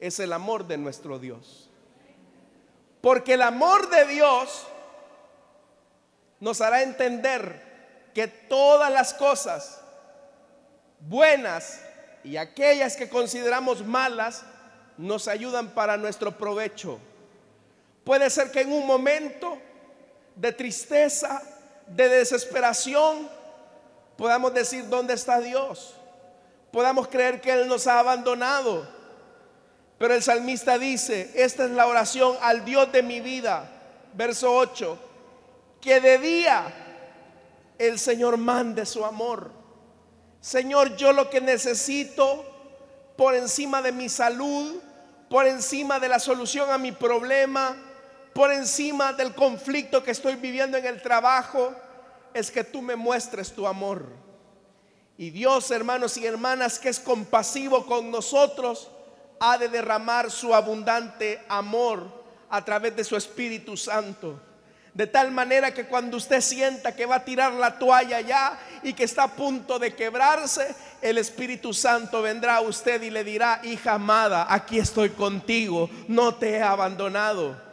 es 0.00 0.18
el 0.18 0.32
amor 0.32 0.66
de 0.66 0.76
nuestro 0.76 1.20
Dios. 1.20 1.70
Porque 3.00 3.34
el 3.34 3.42
amor 3.42 3.88
de 3.90 4.06
Dios 4.06 4.66
nos 6.40 6.60
hará 6.60 6.82
entender 6.82 8.10
que 8.12 8.26
todas 8.26 8.90
las 8.92 9.14
cosas 9.14 9.80
buenas 10.98 11.80
y 12.24 12.38
aquellas 12.38 12.96
que 12.96 13.08
consideramos 13.08 13.86
malas 13.86 14.42
nos 14.98 15.28
ayudan 15.28 15.68
para 15.68 15.96
nuestro 15.96 16.36
provecho. 16.36 16.98
Puede 18.02 18.30
ser 18.30 18.50
que 18.50 18.62
en 18.62 18.72
un 18.72 18.84
momento 18.84 19.58
de 20.34 20.50
tristeza, 20.50 21.40
de 21.86 22.08
desesperación, 22.08 23.43
podamos 24.16 24.54
decir, 24.54 24.88
¿dónde 24.88 25.14
está 25.14 25.40
Dios? 25.40 25.94
Podamos 26.70 27.08
creer 27.08 27.40
que 27.40 27.52
Él 27.52 27.68
nos 27.68 27.86
ha 27.86 27.98
abandonado. 27.98 28.86
Pero 29.98 30.14
el 30.14 30.22
salmista 30.22 30.78
dice, 30.78 31.30
esta 31.34 31.64
es 31.64 31.70
la 31.70 31.86
oración 31.86 32.36
al 32.40 32.64
Dios 32.64 32.90
de 32.90 33.02
mi 33.02 33.20
vida, 33.20 33.70
verso 34.14 34.54
8, 34.54 34.98
que 35.80 36.00
de 36.00 36.18
día 36.18 36.64
el 37.78 37.98
Señor 37.98 38.36
mande 38.36 38.86
su 38.86 39.04
amor. 39.04 39.50
Señor, 40.40 40.96
yo 40.96 41.12
lo 41.12 41.30
que 41.30 41.40
necesito 41.40 42.44
por 43.16 43.34
encima 43.34 43.80
de 43.80 43.92
mi 43.92 44.08
salud, 44.08 44.80
por 45.30 45.46
encima 45.46 46.00
de 46.00 46.08
la 46.08 46.18
solución 46.18 46.70
a 46.70 46.78
mi 46.78 46.92
problema, 46.92 47.76
por 48.34 48.52
encima 48.52 49.12
del 49.12 49.34
conflicto 49.34 50.02
que 50.02 50.10
estoy 50.10 50.34
viviendo 50.34 50.76
en 50.76 50.84
el 50.84 51.00
trabajo, 51.00 51.74
es 52.34 52.50
que 52.50 52.64
tú 52.64 52.82
me 52.82 52.96
muestres 52.96 53.52
tu 53.52 53.66
amor. 53.66 54.06
Y 55.16 55.30
Dios, 55.30 55.70
hermanos 55.70 56.16
y 56.16 56.26
hermanas, 56.26 56.78
que 56.78 56.88
es 56.88 56.98
compasivo 56.98 57.86
con 57.86 58.10
nosotros, 58.10 58.90
ha 59.38 59.56
de 59.56 59.68
derramar 59.68 60.30
su 60.30 60.54
abundante 60.54 61.40
amor 61.48 62.24
a 62.50 62.64
través 62.64 62.96
de 62.96 63.04
su 63.04 63.16
Espíritu 63.16 63.76
Santo. 63.76 64.40
De 64.92 65.06
tal 65.06 65.32
manera 65.32 65.74
que 65.74 65.86
cuando 65.86 66.16
usted 66.16 66.40
sienta 66.40 66.94
que 66.94 67.06
va 67.06 67.16
a 67.16 67.24
tirar 67.24 67.52
la 67.52 67.78
toalla 67.78 68.20
ya 68.20 68.58
y 68.82 68.92
que 68.92 69.04
está 69.04 69.24
a 69.24 69.34
punto 69.34 69.78
de 69.78 69.94
quebrarse, 69.94 70.74
el 71.02 71.18
Espíritu 71.18 71.74
Santo 71.74 72.22
vendrá 72.22 72.56
a 72.56 72.60
usted 72.60 73.02
y 73.02 73.10
le 73.10 73.24
dirá, 73.24 73.60
hija 73.64 73.94
amada, 73.94 74.46
aquí 74.48 74.78
estoy 74.78 75.10
contigo, 75.10 75.90
no 76.06 76.36
te 76.36 76.50
he 76.50 76.62
abandonado. 76.62 77.63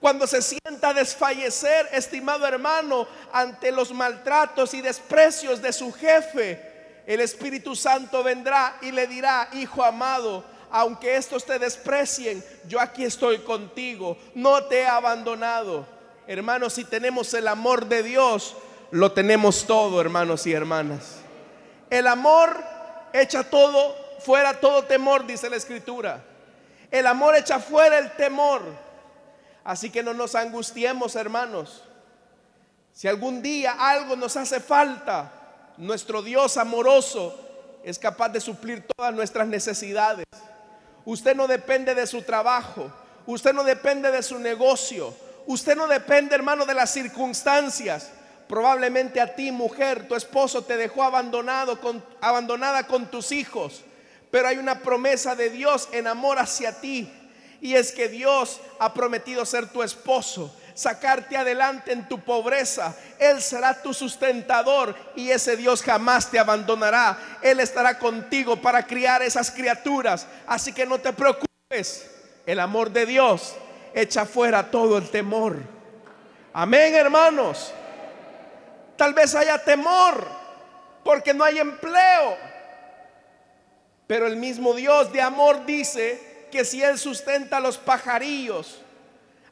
Cuando 0.00 0.26
se 0.26 0.42
sienta 0.42 0.94
desfallecer, 0.94 1.88
estimado 1.92 2.46
hermano, 2.46 3.06
ante 3.32 3.72
los 3.72 3.92
maltratos 3.92 4.74
y 4.74 4.80
desprecios 4.80 5.60
de 5.60 5.72
su 5.72 5.92
jefe, 5.92 6.62
el 7.06 7.20
Espíritu 7.20 7.74
Santo 7.74 8.22
vendrá 8.22 8.76
y 8.80 8.92
le 8.92 9.06
dirá, 9.06 9.48
hijo 9.54 9.82
amado, 9.82 10.44
aunque 10.70 11.16
estos 11.16 11.44
te 11.44 11.58
desprecien, 11.58 12.44
yo 12.68 12.80
aquí 12.80 13.04
estoy 13.04 13.38
contigo, 13.38 14.18
no 14.34 14.64
te 14.64 14.80
he 14.80 14.86
abandonado. 14.86 15.86
Hermanos, 16.26 16.74
si 16.74 16.84
tenemos 16.84 17.32
el 17.34 17.48
amor 17.48 17.86
de 17.86 18.02
Dios, 18.02 18.54
lo 18.90 19.12
tenemos 19.12 19.66
todo, 19.66 20.00
hermanos 20.00 20.46
y 20.46 20.52
hermanas. 20.52 21.16
El 21.90 22.06
amor 22.06 22.62
echa 23.12 23.42
todo, 23.42 23.96
fuera 24.20 24.60
todo 24.60 24.84
temor, 24.84 25.26
dice 25.26 25.48
la 25.48 25.56
escritura. 25.56 26.22
El 26.90 27.06
amor 27.06 27.36
echa 27.36 27.58
fuera 27.58 27.98
el 27.98 28.12
temor. 28.12 28.62
Así 29.64 29.90
que 29.90 30.02
no 30.02 30.14
nos 30.14 30.34
angustiemos, 30.34 31.16
hermanos. 31.16 31.84
Si 32.92 33.06
algún 33.08 33.42
día 33.42 33.76
algo 33.78 34.16
nos 34.16 34.36
hace 34.36 34.60
falta, 34.60 35.30
nuestro 35.76 36.22
Dios 36.22 36.56
amoroso 36.56 37.38
es 37.84 37.98
capaz 37.98 38.30
de 38.30 38.40
suplir 38.40 38.86
todas 38.96 39.14
nuestras 39.14 39.46
necesidades. 39.46 40.26
Usted 41.04 41.36
no 41.36 41.46
depende 41.46 41.94
de 41.94 42.06
su 42.06 42.22
trabajo, 42.22 42.90
usted 43.26 43.52
no 43.52 43.64
depende 43.64 44.10
de 44.10 44.22
su 44.22 44.38
negocio, 44.38 45.14
Usted 45.48 45.76
no 45.76 45.88
depende, 45.88 46.34
hermano, 46.34 46.66
de 46.66 46.74
las 46.74 46.90
circunstancias. 46.90 48.10
Probablemente 48.48 49.18
a 49.18 49.34
ti, 49.34 49.50
mujer, 49.50 50.06
tu 50.06 50.14
esposo 50.14 50.62
te 50.62 50.76
dejó 50.76 51.02
abandonado 51.02 51.78
abandonada 52.20 52.86
con 52.86 53.10
tus 53.10 53.32
hijos. 53.32 53.82
Pero 54.30 54.48
hay 54.48 54.58
una 54.58 54.80
promesa 54.80 55.34
de 55.34 55.48
Dios 55.48 55.88
en 55.92 56.06
amor 56.06 56.38
hacia 56.38 56.78
ti. 56.82 57.10
Y 57.60 57.74
es 57.74 57.92
que 57.92 58.08
Dios 58.08 58.60
ha 58.78 58.94
prometido 58.94 59.44
ser 59.44 59.68
tu 59.68 59.82
esposo, 59.82 60.54
sacarte 60.74 61.36
adelante 61.36 61.92
en 61.92 62.08
tu 62.08 62.20
pobreza. 62.20 62.96
Él 63.18 63.42
será 63.42 63.82
tu 63.82 63.92
sustentador 63.92 64.94
y 65.16 65.30
ese 65.30 65.56
Dios 65.56 65.82
jamás 65.82 66.30
te 66.30 66.38
abandonará. 66.38 67.18
Él 67.42 67.58
estará 67.60 67.98
contigo 67.98 68.56
para 68.56 68.86
criar 68.86 69.22
esas 69.22 69.50
criaturas. 69.50 70.26
Así 70.46 70.72
que 70.72 70.86
no 70.86 70.98
te 70.98 71.12
preocupes. 71.12 72.10
El 72.46 72.60
amor 72.60 72.90
de 72.90 73.06
Dios 73.06 73.54
echa 73.92 74.24
fuera 74.24 74.70
todo 74.70 74.96
el 74.98 75.10
temor. 75.10 75.56
Amén, 76.52 76.94
hermanos. 76.94 77.72
Tal 78.96 79.14
vez 79.14 79.34
haya 79.34 79.62
temor 79.62 80.26
porque 81.04 81.34
no 81.34 81.44
hay 81.44 81.58
empleo. 81.58 82.36
Pero 84.06 84.26
el 84.26 84.36
mismo 84.36 84.74
Dios 84.74 85.12
de 85.12 85.20
amor 85.20 85.66
dice 85.66 86.27
que 86.50 86.64
si 86.64 86.82
Él 86.82 86.98
sustenta 86.98 87.58
a 87.58 87.60
los 87.60 87.78
pajarillos, 87.78 88.80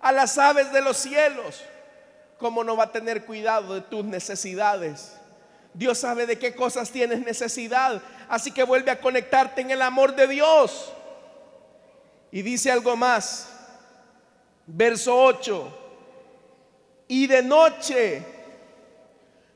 a 0.00 0.12
las 0.12 0.38
aves 0.38 0.72
de 0.72 0.80
los 0.80 0.96
cielos, 0.96 1.62
¿cómo 2.38 2.62
no 2.64 2.76
va 2.76 2.84
a 2.84 2.92
tener 2.92 3.24
cuidado 3.24 3.74
de 3.74 3.80
tus 3.80 4.04
necesidades? 4.04 5.16
Dios 5.76 5.98
sabe 5.98 6.26
de 6.26 6.38
qué 6.38 6.54
cosas 6.54 6.90
tienes 6.90 7.20
necesidad. 7.20 8.00
Así 8.28 8.50
que 8.50 8.62
vuelve 8.62 8.90
a 8.90 9.00
conectarte 9.00 9.60
en 9.60 9.70
el 9.70 9.82
amor 9.82 10.16
de 10.16 10.26
Dios. 10.26 10.92
Y 12.32 12.40
dice 12.40 12.70
algo 12.70 12.96
más. 12.96 13.48
Verso 14.66 15.14
8. 15.14 15.82
Y 17.08 17.26
de 17.26 17.42
noche 17.42 18.24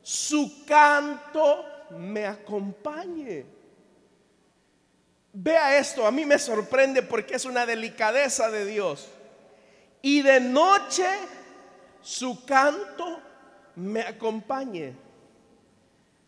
su 0.02 0.64
canto 0.66 1.64
me 1.90 2.26
acompañe. 2.26 3.59
Vea 5.32 5.78
esto, 5.78 6.06
a 6.06 6.10
mí 6.10 6.24
me 6.24 6.38
sorprende 6.38 7.02
porque 7.02 7.36
es 7.36 7.44
una 7.44 7.64
delicadeza 7.64 8.50
de 8.50 8.64
Dios. 8.64 9.08
Y 10.02 10.22
de 10.22 10.40
noche 10.40 11.06
su 12.02 12.44
canto 12.44 13.20
me 13.76 14.00
acompañe. 14.00 14.94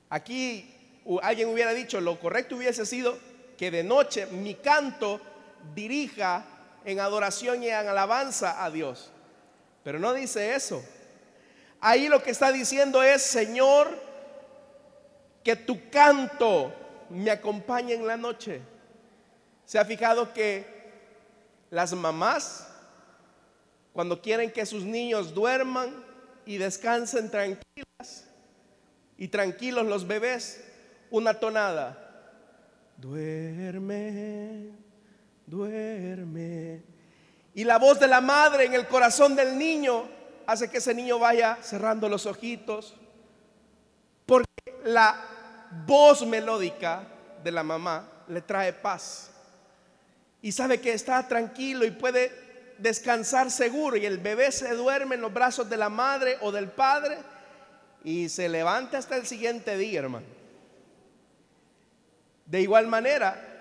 Aquí 0.08 1.00
alguien 1.22 1.48
hubiera 1.48 1.72
dicho, 1.72 2.00
lo 2.00 2.20
correcto 2.20 2.56
hubiese 2.56 2.86
sido 2.86 3.18
que 3.56 3.70
de 3.70 3.82
noche 3.82 4.26
mi 4.26 4.54
canto 4.54 5.20
dirija 5.74 6.44
en 6.84 7.00
adoración 7.00 7.62
y 7.62 7.68
en 7.68 7.88
alabanza 7.88 8.62
a 8.62 8.70
Dios. 8.70 9.10
Pero 9.82 9.98
no 9.98 10.12
dice 10.12 10.54
eso. 10.54 10.84
Ahí 11.80 12.08
lo 12.08 12.22
que 12.22 12.30
está 12.30 12.52
diciendo 12.52 13.02
es, 13.02 13.22
Señor, 13.22 13.98
que 15.42 15.56
tu 15.56 15.90
canto 15.90 16.72
me 17.10 17.30
acompañe 17.30 17.94
en 17.94 18.06
la 18.06 18.16
noche. 18.16 18.60
¿Se 19.72 19.78
ha 19.78 19.86
fijado 19.86 20.34
que 20.34 20.66
las 21.70 21.94
mamás, 21.94 22.68
cuando 23.94 24.20
quieren 24.20 24.52
que 24.52 24.66
sus 24.66 24.84
niños 24.84 25.32
duerman 25.32 26.04
y 26.44 26.58
descansen 26.58 27.30
tranquilas 27.30 28.26
y 29.16 29.28
tranquilos 29.28 29.86
los 29.86 30.06
bebés, 30.06 30.62
una 31.10 31.32
tonada, 31.32 31.96
duerme, 32.98 34.72
duerme. 35.46 36.82
Y 37.54 37.64
la 37.64 37.78
voz 37.78 37.98
de 37.98 38.08
la 38.08 38.20
madre 38.20 38.66
en 38.66 38.74
el 38.74 38.86
corazón 38.86 39.34
del 39.34 39.56
niño 39.56 40.06
hace 40.46 40.68
que 40.68 40.76
ese 40.76 40.92
niño 40.92 41.18
vaya 41.18 41.56
cerrando 41.62 42.10
los 42.10 42.26
ojitos. 42.26 42.94
Porque 44.26 44.50
la 44.84 45.18
voz 45.86 46.26
melódica 46.26 47.08
de 47.42 47.50
la 47.50 47.62
mamá 47.62 48.06
le 48.28 48.42
trae 48.42 48.74
paz. 48.74 49.31
Y 50.42 50.52
sabe 50.52 50.80
que 50.80 50.92
está 50.92 51.26
tranquilo 51.26 51.84
y 51.84 51.92
puede 51.92 52.32
descansar 52.78 53.50
seguro. 53.50 53.96
Y 53.96 54.04
el 54.04 54.18
bebé 54.18 54.52
se 54.52 54.74
duerme 54.74 55.14
en 55.14 55.20
los 55.20 55.32
brazos 55.32 55.70
de 55.70 55.76
la 55.76 55.88
madre 55.88 56.36
o 56.40 56.52
del 56.52 56.68
padre 56.68 57.18
y 58.04 58.28
se 58.28 58.48
levanta 58.48 58.98
hasta 58.98 59.16
el 59.16 59.26
siguiente 59.26 59.76
día, 59.76 60.00
hermano. 60.00 60.26
De 62.44 62.60
igual 62.60 62.88
manera, 62.88 63.52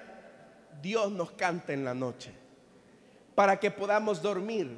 Dios 0.82 1.12
nos 1.12 1.32
canta 1.32 1.74
en 1.74 1.86
la 1.86 1.94
noche 1.94 2.32
para 3.36 3.60
que 3.60 3.72
podamos 3.72 4.22
dormir. 4.22 4.78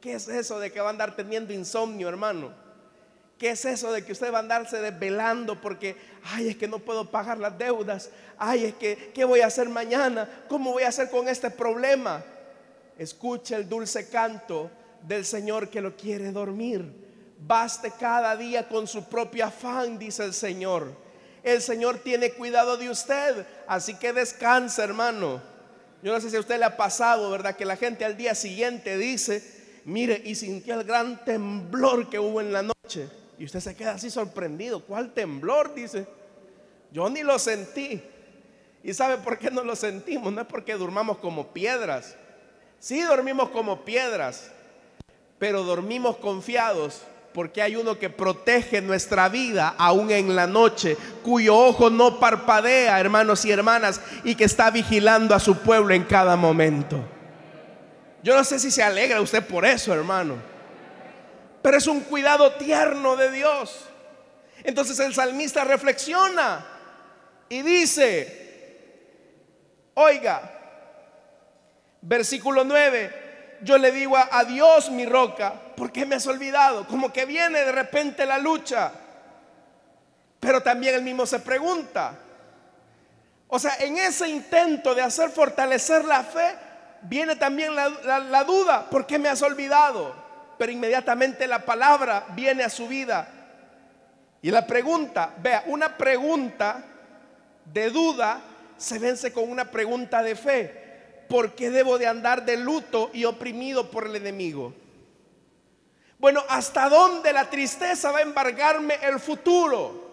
¿Qué 0.00 0.14
es 0.14 0.28
eso 0.28 0.58
de 0.58 0.72
que 0.72 0.80
va 0.80 0.88
a 0.88 0.90
andar 0.90 1.16
teniendo 1.16 1.52
insomnio, 1.52 2.08
hermano? 2.08 2.65
¿Qué 3.38 3.50
es 3.50 3.64
eso 3.64 3.92
de 3.92 4.04
que 4.04 4.12
usted 4.12 4.32
va 4.32 4.38
a 4.38 4.40
andarse 4.40 4.80
desvelando 4.80 5.60
porque, 5.60 5.96
ay, 6.24 6.48
es 6.48 6.56
que 6.56 6.68
no 6.68 6.78
puedo 6.78 7.10
pagar 7.10 7.38
las 7.38 7.58
deudas? 7.58 8.10
Ay, 8.38 8.64
es 8.64 8.74
que, 8.74 9.12
¿qué 9.14 9.24
voy 9.24 9.40
a 9.40 9.46
hacer 9.46 9.68
mañana? 9.68 10.28
¿Cómo 10.48 10.72
voy 10.72 10.84
a 10.84 10.88
hacer 10.88 11.10
con 11.10 11.28
este 11.28 11.50
problema? 11.50 12.24
Escucha 12.98 13.56
el 13.56 13.68
dulce 13.68 14.08
canto 14.08 14.70
del 15.02 15.24
Señor 15.24 15.68
que 15.68 15.82
lo 15.82 15.96
quiere 15.96 16.32
dormir. 16.32 17.04
Baste 17.38 17.92
cada 17.98 18.34
día 18.36 18.66
con 18.66 18.86
su 18.86 19.04
propio 19.04 19.44
afán, 19.44 19.98
dice 19.98 20.24
el 20.24 20.32
Señor 20.32 21.06
el 21.46 21.62
Señor 21.62 22.00
tiene 22.00 22.32
cuidado 22.32 22.76
de 22.76 22.90
usted. 22.90 23.46
Así 23.68 23.94
que 23.94 24.12
descansa, 24.12 24.82
hermano. 24.82 25.40
Yo 26.02 26.12
no 26.12 26.20
sé 26.20 26.28
si 26.28 26.36
a 26.36 26.40
usted 26.40 26.58
le 26.58 26.64
ha 26.64 26.76
pasado, 26.76 27.30
¿verdad? 27.30 27.56
Que 27.56 27.64
la 27.64 27.76
gente 27.76 28.04
al 28.04 28.16
día 28.16 28.34
siguiente 28.34 28.98
dice, 28.98 29.44
mire, 29.84 30.20
y 30.24 30.34
sintió 30.34 30.74
el 30.74 30.84
gran 30.84 31.24
temblor 31.24 32.10
que 32.10 32.18
hubo 32.18 32.40
en 32.40 32.52
la 32.52 32.62
noche. 32.62 33.08
Y 33.38 33.44
usted 33.44 33.60
se 33.60 33.76
queda 33.76 33.92
así 33.92 34.10
sorprendido. 34.10 34.80
¿Cuál 34.80 35.12
temblor? 35.12 35.74
Dice. 35.74 36.06
Yo 36.92 37.08
ni 37.10 37.22
lo 37.22 37.38
sentí. 37.38 38.02
¿Y 38.82 38.94
sabe 38.94 39.18
por 39.18 39.38
qué 39.38 39.50
no 39.50 39.64
lo 39.64 39.74
sentimos? 39.74 40.32
No 40.32 40.42
es 40.42 40.46
porque 40.46 40.74
durmamos 40.74 41.18
como 41.18 41.48
piedras. 41.48 42.16
Sí 42.78 43.02
dormimos 43.02 43.50
como 43.50 43.84
piedras, 43.84 44.50
pero 45.38 45.64
dormimos 45.64 46.16
confiados 46.18 47.02
porque 47.36 47.60
hay 47.60 47.76
uno 47.76 47.98
que 47.98 48.08
protege 48.08 48.80
nuestra 48.80 49.28
vida 49.28 49.74
aún 49.76 50.10
en 50.10 50.34
la 50.34 50.46
noche, 50.46 50.96
cuyo 51.22 51.54
ojo 51.54 51.90
no 51.90 52.18
parpadea, 52.18 52.98
hermanos 52.98 53.44
y 53.44 53.50
hermanas, 53.50 54.00
y 54.24 54.34
que 54.34 54.44
está 54.44 54.70
vigilando 54.70 55.34
a 55.34 55.38
su 55.38 55.58
pueblo 55.58 55.92
en 55.92 56.04
cada 56.04 56.34
momento. 56.36 56.98
Yo 58.22 58.34
no 58.34 58.42
sé 58.42 58.58
si 58.58 58.70
se 58.70 58.82
alegra 58.82 59.20
usted 59.20 59.46
por 59.46 59.66
eso, 59.66 59.92
hermano, 59.92 60.36
pero 61.66 61.78
es 61.78 61.88
un 61.88 62.02
cuidado 62.02 62.52
tierno 62.52 63.16
de 63.16 63.28
Dios. 63.32 63.86
Entonces 64.62 65.00
el 65.00 65.12
salmista 65.12 65.64
reflexiona 65.64 66.64
y 67.48 67.62
dice, 67.62 68.68
oiga, 69.94 70.48
versículo 72.02 72.62
9, 72.62 73.58
yo 73.62 73.78
le 73.78 73.90
digo 73.90 74.16
a, 74.16 74.44
Dios 74.44 74.92
mi 74.92 75.06
roca, 75.06 75.54
¿por 75.76 75.90
qué 75.90 76.06
me 76.06 76.14
has 76.14 76.28
olvidado? 76.28 76.86
Como 76.86 77.12
que 77.12 77.26
viene 77.26 77.58
de 77.64 77.72
repente 77.72 78.24
la 78.26 78.38
lucha. 78.38 78.92
Pero 80.38 80.62
también 80.62 80.94
él 80.94 81.02
mismo 81.02 81.26
se 81.26 81.40
pregunta. 81.40 82.16
O 83.48 83.58
sea, 83.58 83.74
en 83.80 83.96
ese 83.96 84.28
intento 84.28 84.94
de 84.94 85.02
hacer 85.02 85.30
fortalecer 85.30 86.04
la 86.04 86.22
fe, 86.22 86.54
viene 87.02 87.34
también 87.34 87.74
la, 87.74 87.88
la 88.20 88.44
duda, 88.44 88.88
¿por 88.88 89.04
qué 89.04 89.18
me 89.18 89.28
has 89.28 89.42
olvidado? 89.42 90.25
Pero 90.58 90.72
inmediatamente 90.72 91.46
la 91.46 91.64
palabra 91.64 92.26
viene 92.34 92.64
a 92.64 92.70
su 92.70 92.88
vida. 92.88 93.28
Y 94.42 94.50
la 94.50 94.66
pregunta, 94.66 95.34
vea, 95.38 95.64
una 95.66 95.96
pregunta 95.96 96.82
de 97.64 97.90
duda 97.90 98.40
se 98.76 98.98
vence 98.98 99.32
con 99.32 99.50
una 99.50 99.70
pregunta 99.70 100.22
de 100.22 100.36
fe. 100.36 100.86
¿por 101.28 101.54
qué 101.54 101.70
debo 101.70 101.98
de 101.98 102.06
andar 102.06 102.44
de 102.44 102.56
luto 102.56 103.10
y 103.12 103.24
oprimido 103.24 103.90
por 103.90 104.06
el 104.06 104.16
enemigo? 104.16 104.74
Bueno, 106.18 106.42
¿hasta 106.48 106.88
dónde 106.88 107.32
la 107.32 107.48
tristeza 107.50 108.10
va 108.10 108.18
a 108.18 108.22
embargarme 108.22 108.94
el 109.02 109.20
futuro? 109.20 110.06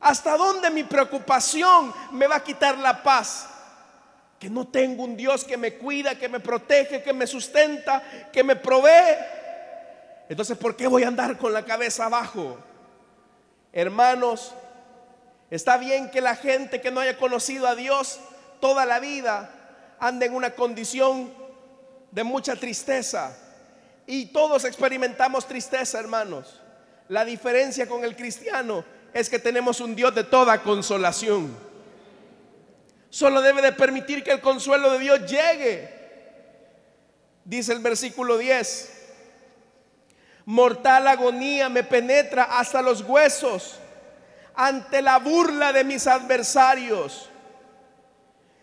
¿Hasta 0.00 0.36
dónde 0.36 0.70
mi 0.70 0.84
preocupación 0.84 1.92
me 2.12 2.26
va 2.26 2.36
a 2.36 2.44
quitar 2.44 2.78
la 2.78 3.02
paz? 3.02 3.48
Que 4.40 4.50
no 4.50 4.66
tengo 4.66 5.04
un 5.04 5.16
Dios 5.16 5.44
que 5.44 5.56
me 5.56 5.74
cuida, 5.74 6.18
que 6.18 6.28
me 6.28 6.40
protege, 6.40 7.02
que 7.02 7.12
me 7.12 7.28
sustenta, 7.28 8.02
que 8.32 8.42
me 8.42 8.56
provee. 8.56 9.16
Entonces, 10.28 10.58
¿por 10.58 10.74
qué 10.74 10.88
voy 10.88 11.04
a 11.04 11.08
andar 11.08 11.36
con 11.36 11.52
la 11.52 11.64
cabeza 11.64 12.06
abajo? 12.06 12.58
Hermanos, 13.72 14.52
está 15.50 15.76
bien 15.76 16.10
que 16.10 16.20
la 16.20 16.34
gente 16.34 16.80
que 16.80 16.90
no 16.90 17.00
haya 17.00 17.16
conocido 17.16 17.68
a 17.68 17.76
Dios 17.76 18.18
toda 18.60 18.86
la 18.86 18.98
vida 18.98 19.50
anda 20.00 20.26
en 20.26 20.34
una 20.34 20.50
condición 20.50 21.32
de 22.10 22.24
mucha 22.24 22.56
tristeza. 22.56 23.36
Y 24.06 24.26
todos 24.26 24.64
experimentamos 24.64 25.46
tristeza, 25.46 26.00
hermanos. 26.00 26.60
La 27.08 27.24
diferencia 27.24 27.86
con 27.86 28.04
el 28.04 28.16
cristiano 28.16 28.84
es 29.12 29.28
que 29.28 29.38
tenemos 29.38 29.80
un 29.80 29.94
Dios 29.94 30.14
de 30.14 30.24
toda 30.24 30.62
consolación. 30.62 31.69
Solo 33.10 33.42
debe 33.42 33.60
de 33.60 33.72
permitir 33.72 34.24
que 34.24 34.32
el 34.32 34.40
consuelo 34.40 34.90
de 34.92 34.98
Dios 34.98 35.30
llegue. 35.30 36.00
Dice 37.44 37.72
el 37.72 37.80
versículo 37.80 38.38
10. 38.38 38.96
Mortal 40.46 41.06
agonía 41.06 41.68
me 41.68 41.84
penetra 41.84 42.44
hasta 42.58 42.80
los 42.80 43.02
huesos 43.02 43.78
ante 44.54 45.02
la 45.02 45.18
burla 45.18 45.72
de 45.72 45.84
mis 45.84 46.06
adversarios 46.06 47.30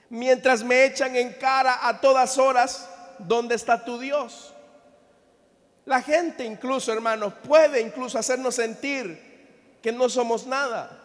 mientras 0.10 0.64
me 0.64 0.86
echan 0.86 1.16
en 1.16 1.34
cara 1.34 1.88
a 1.88 2.00
todas 2.00 2.38
horas, 2.38 2.90
¿dónde 3.20 3.56
está 3.56 3.84
tu 3.84 4.00
Dios? 4.00 4.54
La 5.86 6.02
gente 6.02 6.44
incluso, 6.44 6.92
hermanos, 6.92 7.34
puede 7.48 7.82
incluso 7.82 8.18
hacernos 8.18 8.56
sentir 8.56 9.78
que 9.82 9.92
no 9.92 10.10
somos 10.10 10.46
nada. 10.46 11.04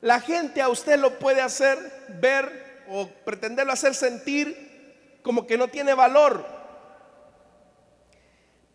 La 0.00 0.20
gente 0.20 0.62
a 0.62 0.68
usted 0.68 0.98
lo 0.98 1.18
puede 1.18 1.40
hacer 1.40 2.06
ver 2.20 2.84
o 2.88 3.08
pretenderlo 3.08 3.72
hacer 3.72 3.94
sentir 3.94 5.20
como 5.22 5.46
que 5.46 5.58
no 5.58 5.68
tiene 5.68 5.94
valor. 5.94 6.46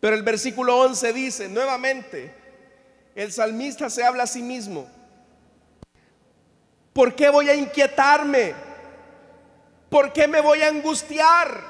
Pero 0.00 0.16
el 0.16 0.22
versículo 0.22 0.78
11 0.80 1.12
dice 1.12 1.48
nuevamente, 1.48 2.34
el 3.14 3.32
salmista 3.32 3.88
se 3.88 4.04
habla 4.04 4.24
a 4.24 4.26
sí 4.26 4.42
mismo. 4.42 4.86
¿Por 6.92 7.16
qué 7.16 7.30
voy 7.30 7.48
a 7.48 7.54
inquietarme? 7.54 8.54
¿Por 9.88 10.12
qué 10.12 10.28
me 10.28 10.40
voy 10.40 10.62
a 10.62 10.68
angustiar? 10.68 11.60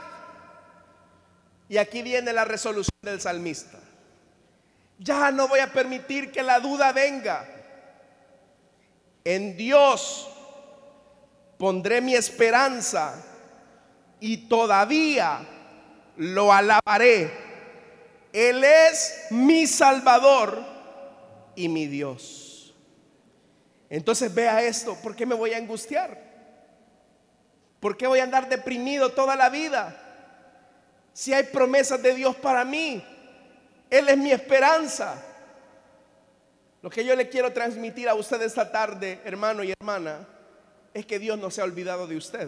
Y 1.69 1.79
aquí 1.79 2.03
viene 2.03 2.33
la 2.33 2.45
resolución 2.45 2.99
del 3.03 3.21
salmista. 3.21 3.79
Ya 4.99 5.31
no 5.31 5.49
voy 5.49 5.61
a 5.61 5.73
permitir 5.73 6.31
que 6.31 6.43
la 6.43 6.61
duda 6.61 6.93
venga. 6.93 7.54
En 9.25 9.57
Dios 9.57 10.29
pondré 11.57 12.01
mi 12.01 12.15
esperanza 12.15 13.25
y 14.21 14.49
todavía 14.49 15.47
lo 16.17 16.53
alabaré. 16.53 17.31
Él 18.33 18.63
es 18.63 19.27
mi 19.31 19.67
Salvador 19.67 20.63
y 21.57 21.69
mi 21.69 21.87
Dios. 21.87 22.75
Entonces 23.89 24.35
vea 24.35 24.63
esto, 24.63 24.97
¿por 25.03 25.15
qué 25.15 25.25
me 25.25 25.35
voy 25.35 25.53
a 25.53 25.57
angustiar? 25.57 26.19
¿Por 27.81 27.97
qué 27.97 28.07
voy 28.07 28.19
a 28.19 28.25
andar 28.25 28.49
deprimido 28.49 29.13
toda 29.13 29.37
la 29.37 29.49
vida? 29.51 30.01
Si 31.13 31.33
hay 31.33 31.45
promesas 31.45 32.03
de 32.03 32.15
Dios 32.15 32.35
para 32.37 32.65
mí, 32.65 33.05
Él 33.89 34.09
es 34.09 34.19
mi 34.19 34.33
esperanza. 34.33 35.23
Lo 36.85 36.91
que 36.91 37.03
yo 37.03 37.17
le 37.17 37.31
quiero 37.31 37.51
transmitir 37.51 38.11
a 38.11 38.15
usted 38.15 38.43
esta 38.43 38.71
tarde, 38.71 39.19
hermano 39.25 39.65
y 39.65 39.73
hermana, 39.73 40.29
es 40.93 41.07
que 41.07 41.19
Dios 41.19 41.39
no 41.39 41.51
se 41.51 41.63
ha 41.63 41.65
olvidado 41.65 42.07
de 42.07 42.15
usted. 42.15 42.47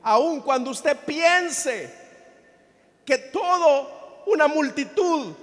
Aun 0.00 0.40
cuando 0.40 0.70
usted 0.70 0.96
piense 0.96 1.92
que 3.04 3.18
todo 3.18 4.22
una 4.26 4.46
multitud 4.46 5.34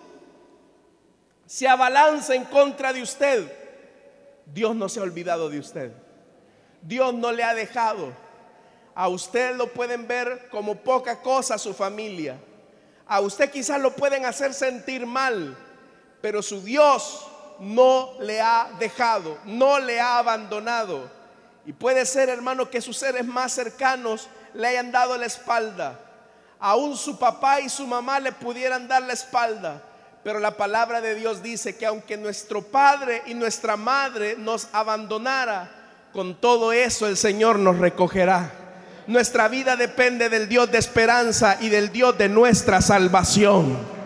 se 1.45 1.67
abalanza 1.67 2.35
en 2.35 2.45
contra 2.45 2.93
de 2.93 3.01
usted, 3.01 3.51
Dios 4.45 4.73
no 4.73 4.87
se 4.87 5.01
ha 5.01 5.03
olvidado 5.03 5.49
de 5.49 5.59
usted. 5.59 5.91
Dios 6.81 7.13
no 7.15 7.33
le 7.33 7.43
ha 7.43 7.53
dejado. 7.53 8.13
A 8.95 9.09
usted 9.09 9.57
lo 9.57 9.73
pueden 9.73 10.07
ver 10.07 10.47
como 10.51 10.75
poca 10.75 11.21
cosa 11.21 11.57
su 11.57 11.73
familia. 11.73 12.37
A 13.05 13.19
usted 13.19 13.51
quizás 13.51 13.81
lo 13.81 13.93
pueden 13.93 14.23
hacer 14.23 14.53
sentir 14.53 15.05
mal, 15.05 15.57
pero 16.21 16.41
su 16.41 16.61
Dios 16.61 17.33
no 17.59 18.13
le 18.19 18.41
ha 18.41 18.69
dejado, 18.79 19.37
no 19.45 19.79
le 19.79 19.99
ha 19.99 20.19
abandonado. 20.19 21.09
Y 21.65 21.73
puede 21.73 22.05
ser, 22.05 22.29
hermano, 22.29 22.69
que 22.69 22.81
sus 22.81 22.97
seres 22.97 23.25
más 23.25 23.51
cercanos 23.51 24.29
le 24.53 24.67
hayan 24.67 24.91
dado 24.91 25.17
la 25.17 25.25
espalda. 25.25 25.99
Aún 26.59 26.95
su 26.95 27.19
papá 27.19 27.61
y 27.61 27.69
su 27.69 27.85
mamá 27.85 28.19
le 28.19 28.31
pudieran 28.31 28.87
dar 28.87 29.03
la 29.03 29.13
espalda. 29.13 29.81
Pero 30.23 30.39
la 30.39 30.51
palabra 30.51 31.01
de 31.01 31.15
Dios 31.15 31.43
dice 31.43 31.77
que 31.77 31.85
aunque 31.85 32.17
nuestro 32.17 32.61
padre 32.61 33.21
y 33.27 33.33
nuestra 33.33 33.77
madre 33.77 34.35
nos 34.37 34.67
abandonara, 34.73 35.69
con 36.13 36.35
todo 36.35 36.71
eso 36.71 37.07
el 37.07 37.17
Señor 37.17 37.59
nos 37.59 37.77
recogerá. 37.77 38.51
Nuestra 39.07 39.47
vida 39.47 39.75
depende 39.77 40.29
del 40.29 40.49
Dios 40.49 40.69
de 40.71 40.79
esperanza 40.79 41.57
y 41.61 41.69
del 41.69 41.91
Dios 41.91 42.17
de 42.17 42.27
nuestra 42.27 42.81
salvación. 42.81 43.96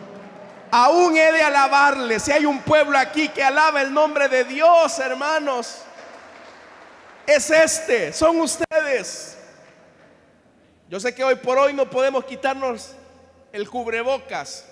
Aún 0.71 1.17
he 1.17 1.31
de 1.31 1.41
alabarle. 1.41 2.19
Si 2.19 2.31
hay 2.31 2.45
un 2.45 2.61
pueblo 2.61 2.97
aquí 2.97 3.29
que 3.29 3.43
alaba 3.43 3.81
el 3.81 3.93
nombre 3.93 4.29
de 4.29 4.45
Dios, 4.45 4.97
hermanos, 4.99 5.81
es 7.27 7.49
este, 7.49 8.13
son 8.13 8.39
ustedes. 8.39 9.37
Yo 10.89 10.99
sé 10.99 11.13
que 11.13 11.23
hoy 11.23 11.35
por 11.35 11.57
hoy 11.57 11.73
no 11.73 11.89
podemos 11.89 12.25
quitarnos 12.25 12.93
el 13.51 13.69
cubrebocas, 13.69 14.65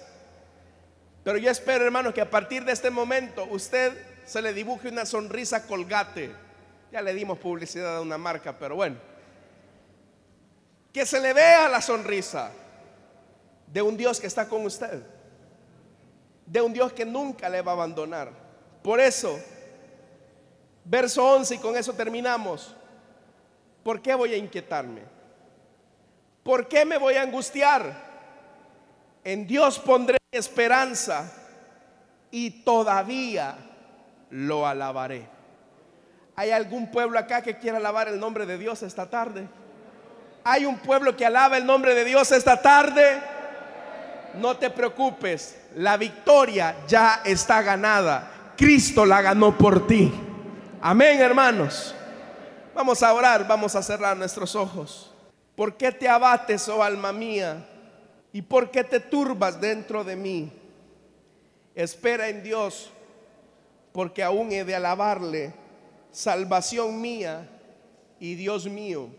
pero 1.24 1.38
yo 1.38 1.52
espero, 1.52 1.86
hermanos, 1.86 2.14
que 2.14 2.22
a 2.22 2.30
partir 2.30 2.64
de 2.66 2.72
este 2.72 2.90
momento 2.90 3.46
usted 3.50 3.94
se 4.26 4.42
le 4.42 4.54
dibuje 4.54 4.90
una 4.90 5.06
sonrisa 5.06 5.68
colgate. 5.68 6.34
Ya 6.92 7.02
le 7.02 7.14
dimos 7.14 7.38
publicidad 7.38 7.98
a 7.98 8.02
una 8.02 8.18
marca, 8.18 8.58
pero 8.58 8.76
bueno 8.76 9.10
que 10.94 11.06
se 11.06 11.20
le 11.20 11.34
vea 11.34 11.70
la 11.70 11.82
sonrisa 11.82 12.52
de 13.68 13.82
un 13.82 13.96
Dios 13.96 14.20
que 14.20 14.28
está 14.28 14.48
con 14.48 14.66
usted, 14.66 15.04
de 16.50 16.62
un 16.62 16.74
Dios 16.74 16.92
que 16.94 17.06
nunca 17.06 17.48
le 17.48 17.62
va 17.62 17.72
a 17.72 17.76
abandonar. 17.76 18.32
Por 18.82 19.00
eso, 19.00 19.40
verso 20.84 21.24
11, 21.24 21.56
y 21.56 21.58
con 21.60 21.78
eso 21.78 21.94
terminamos. 21.94 22.76
¿Por 23.84 24.02
qué 24.02 24.16
voy 24.16 24.34
a 24.34 24.38
inquietarme? 24.38 25.04
¿Por 26.44 26.68
qué 26.68 26.86
me 26.86 26.98
voy 26.98 27.16
a 27.16 27.22
angustiar? 27.22 28.10
En 29.24 29.46
Dios 29.46 29.78
pondré 29.80 30.18
esperanza 30.32 31.32
y 32.32 32.64
todavía 32.64 33.56
lo 34.32 34.66
alabaré. 34.66 35.28
¿Hay 36.36 36.52
algún 36.52 36.90
pueblo 36.90 37.20
acá 37.20 37.42
que 37.42 37.58
quiera 37.58 37.78
alabar 37.78 38.08
el 38.08 38.20
nombre 38.20 38.46
de 38.46 38.58
Dios 38.58 38.82
esta 38.82 39.10
tarde? 39.10 39.48
Hay 40.44 40.66
un 40.66 40.78
pueblo 40.80 41.16
que 41.16 41.26
alaba 41.26 41.58
el 41.58 41.66
nombre 41.66 41.94
de 41.94 42.06
Dios 42.06 42.32
esta 42.32 42.62
tarde. 42.62 43.22
No 44.36 44.58
te 44.58 44.70
preocupes, 44.70 45.58
la 45.76 45.98
victoria 45.98 46.76
ya 46.88 47.22
está 47.26 47.62
ganada. 47.62 48.54
Cristo 48.56 49.06
la 49.06 49.22
ganó 49.22 49.58
por 49.58 49.88
ti. 49.88 50.12
Amén, 50.82 51.20
hermanos. 51.20 51.96
Vamos 52.76 53.02
a 53.04 53.14
orar, 53.14 53.48
vamos 53.48 53.76
a 53.76 53.82
cerrar 53.82 54.16
nuestros 54.16 54.56
ojos. 54.56 55.14
¿Por 55.56 55.76
qué 55.76 55.92
te 55.92 56.08
abates, 56.08 56.70
oh 56.70 56.82
alma 56.82 57.12
mía? 57.12 57.66
¿Y 58.32 58.42
por 58.42 58.72
qué 58.72 58.84
te 58.84 59.00
turbas 59.00 59.60
dentro 59.60 60.04
de 60.04 60.16
mí? 60.16 60.52
Espera 61.76 62.30
en 62.30 62.44
Dios, 62.44 62.92
porque 63.92 64.24
aún 64.24 64.52
he 64.52 64.64
de 64.64 64.76
alabarle, 64.76 65.54
salvación 66.12 67.02
mía 67.02 67.50
y 68.20 68.36
Dios 68.36 68.66
mío. 68.68 69.10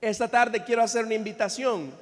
Esta 0.00 0.28
tarde 0.28 0.64
quiero 0.64 0.82
hacer 0.82 1.04
una 1.04 1.14
invitación 1.14 1.92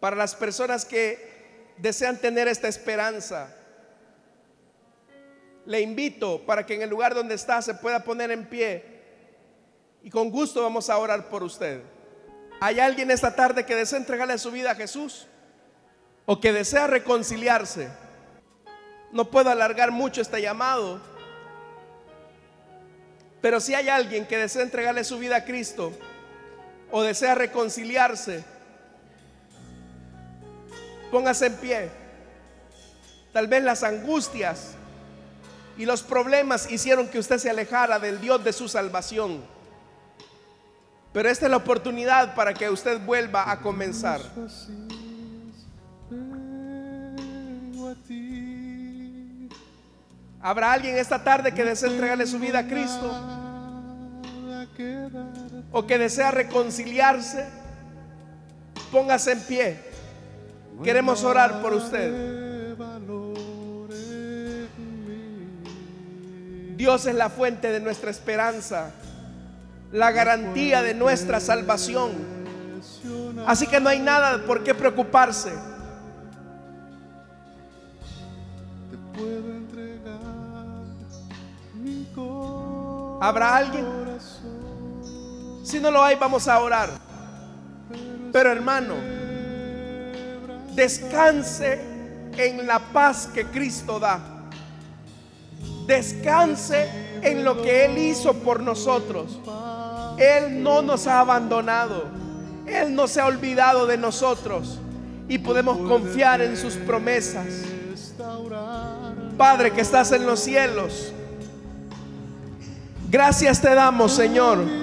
para 0.00 0.16
las 0.16 0.34
personas 0.34 0.84
que 0.84 1.30
desean 1.76 2.16
tener 2.16 2.48
esta 2.48 2.68
esperanza. 2.68 3.54
Le 5.66 5.80
invito 5.80 6.44
para 6.44 6.66
que 6.66 6.74
en 6.74 6.82
el 6.82 6.90
lugar 6.90 7.14
donde 7.14 7.34
está 7.34 7.62
se 7.62 7.74
pueda 7.74 8.02
poner 8.02 8.30
en 8.30 8.46
pie 8.46 8.84
y 10.02 10.10
con 10.10 10.30
gusto 10.30 10.62
vamos 10.62 10.88
a 10.88 10.98
orar 10.98 11.28
por 11.28 11.42
usted. 11.42 11.82
¿Hay 12.60 12.80
alguien 12.80 13.10
esta 13.10 13.34
tarde 13.34 13.64
que 13.64 13.74
desea 13.74 13.98
entregarle 13.98 14.36
su 14.38 14.50
vida 14.50 14.72
a 14.72 14.74
Jesús? 14.74 15.26
¿O 16.26 16.40
que 16.40 16.52
desea 16.52 16.86
reconciliarse? 16.86 17.88
No 19.12 19.30
puedo 19.30 19.50
alargar 19.50 19.90
mucho 19.90 20.20
este 20.20 20.40
llamado, 20.40 21.00
pero 23.40 23.60
si 23.60 23.74
hay 23.74 23.88
alguien 23.88 24.26
que 24.26 24.36
desea 24.36 24.62
entregarle 24.62 25.02
su 25.04 25.18
vida 25.18 25.36
a 25.36 25.44
Cristo, 25.44 25.92
o 26.90 27.02
desea 27.02 27.34
reconciliarse, 27.34 28.44
póngase 31.10 31.46
en 31.46 31.56
pie. 31.56 31.90
Tal 33.32 33.46
vez 33.46 33.62
las 33.62 33.82
angustias 33.82 34.72
y 35.76 35.86
los 35.86 36.02
problemas 36.02 36.70
hicieron 36.70 37.08
que 37.08 37.18
usted 37.18 37.38
se 37.38 37.50
alejara 37.50 37.98
del 37.98 38.20
Dios 38.20 38.42
de 38.42 38.52
su 38.52 38.68
salvación. 38.68 39.42
Pero 41.12 41.28
esta 41.28 41.46
es 41.46 41.50
la 41.50 41.56
oportunidad 41.56 42.34
para 42.34 42.54
que 42.54 42.70
usted 42.70 43.00
vuelva 43.00 43.50
a 43.50 43.60
comenzar. 43.60 44.20
¿Habrá 50.42 50.72
alguien 50.72 50.96
esta 50.96 51.22
tarde 51.22 51.52
que 51.52 51.64
desea 51.64 51.90
entregarle 51.90 52.26
su 52.26 52.38
vida 52.38 52.60
a 52.60 52.66
Cristo? 52.66 53.40
o 55.72 55.86
que 55.86 55.98
desea 55.98 56.30
reconciliarse, 56.30 57.46
póngase 58.90 59.32
en 59.32 59.40
pie. 59.40 59.89
Queremos 60.82 61.24
orar 61.24 61.60
por 61.60 61.74
usted. 61.74 62.30
Dios 66.76 67.04
es 67.04 67.14
la 67.14 67.28
fuente 67.28 67.70
de 67.70 67.80
nuestra 67.80 68.10
esperanza, 68.10 68.90
la 69.92 70.10
garantía 70.12 70.80
de 70.80 70.94
nuestra 70.94 71.38
salvación. 71.38 72.12
Así 73.46 73.66
que 73.66 73.80
no 73.80 73.90
hay 73.90 73.98
nada 73.98 74.42
por 74.46 74.64
qué 74.64 74.74
preocuparse. 74.74 75.52
¿Habrá 83.20 83.56
alguien? 83.56 83.86
Si 85.62 85.78
no 85.78 85.90
lo 85.90 86.02
hay, 86.02 86.16
vamos 86.16 86.48
a 86.48 86.58
orar. 86.58 86.88
Pero 88.32 88.50
hermano, 88.50 89.19
descanse 90.74 91.80
en 92.36 92.66
la 92.66 92.78
paz 92.78 93.28
que 93.32 93.46
Cristo 93.46 93.98
da. 93.98 94.20
Descanse 95.86 96.88
en 97.22 97.44
lo 97.44 97.60
que 97.62 97.84
Él 97.84 97.98
hizo 97.98 98.34
por 98.34 98.60
nosotros. 98.60 99.40
Él 100.18 100.62
no 100.62 100.82
nos 100.82 101.06
ha 101.06 101.20
abandonado. 101.20 102.04
Él 102.66 102.94
no 102.94 103.08
se 103.08 103.20
ha 103.20 103.26
olvidado 103.26 103.86
de 103.86 103.96
nosotros. 103.96 104.78
Y 105.28 105.38
podemos 105.38 105.78
confiar 105.78 106.40
en 106.40 106.56
sus 106.56 106.74
promesas. 106.74 107.46
Padre 109.36 109.72
que 109.72 109.80
estás 109.80 110.12
en 110.12 110.26
los 110.26 110.40
cielos. 110.40 111.12
Gracias 113.10 113.60
te 113.60 113.74
damos, 113.74 114.12
Señor 114.12 114.80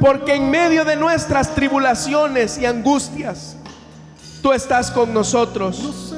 porque 0.00 0.34
en 0.34 0.50
medio 0.50 0.84
de 0.84 0.96
nuestras 0.96 1.54
tribulaciones 1.54 2.58
y 2.58 2.66
angustias, 2.66 3.55
tú 4.46 4.52
estás 4.52 4.92
con 4.92 5.12
nosotros. 5.12 6.14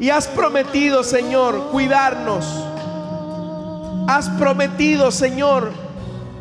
Y 0.00 0.08
has 0.08 0.26
prometido, 0.28 1.04
Señor, 1.04 1.68
cuidarnos. 1.70 2.46
Has 4.08 4.30
prometido, 4.30 5.10
Señor, 5.10 5.72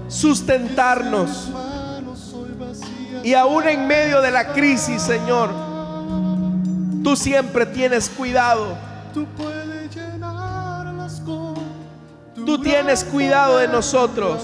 sustentarnos. 0.08 1.50
Y 3.22 3.34
aún 3.34 3.68
en 3.68 3.86
medio 3.86 4.22
de 4.22 4.32
la 4.32 4.54
crisis, 4.54 5.02
Señor, 5.02 5.50
tú 7.04 7.18
siempre 7.18 7.66
tienes 7.66 8.10
cuidado. 8.10 8.78
Tú 12.46 12.62
tienes 12.62 13.04
cuidado 13.04 13.58
de 13.58 13.68
nosotros. 13.68 14.42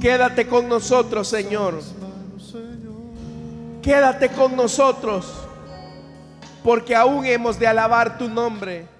Quédate 0.00 0.46
con 0.46 0.68
nosotros, 0.68 1.26
Señor. 1.26 1.97
Quédate 3.82 4.28
con 4.30 4.56
nosotros, 4.56 5.46
porque 6.64 6.94
aún 6.94 7.24
hemos 7.24 7.58
de 7.58 7.66
alabar 7.66 8.18
tu 8.18 8.28
nombre. 8.28 8.97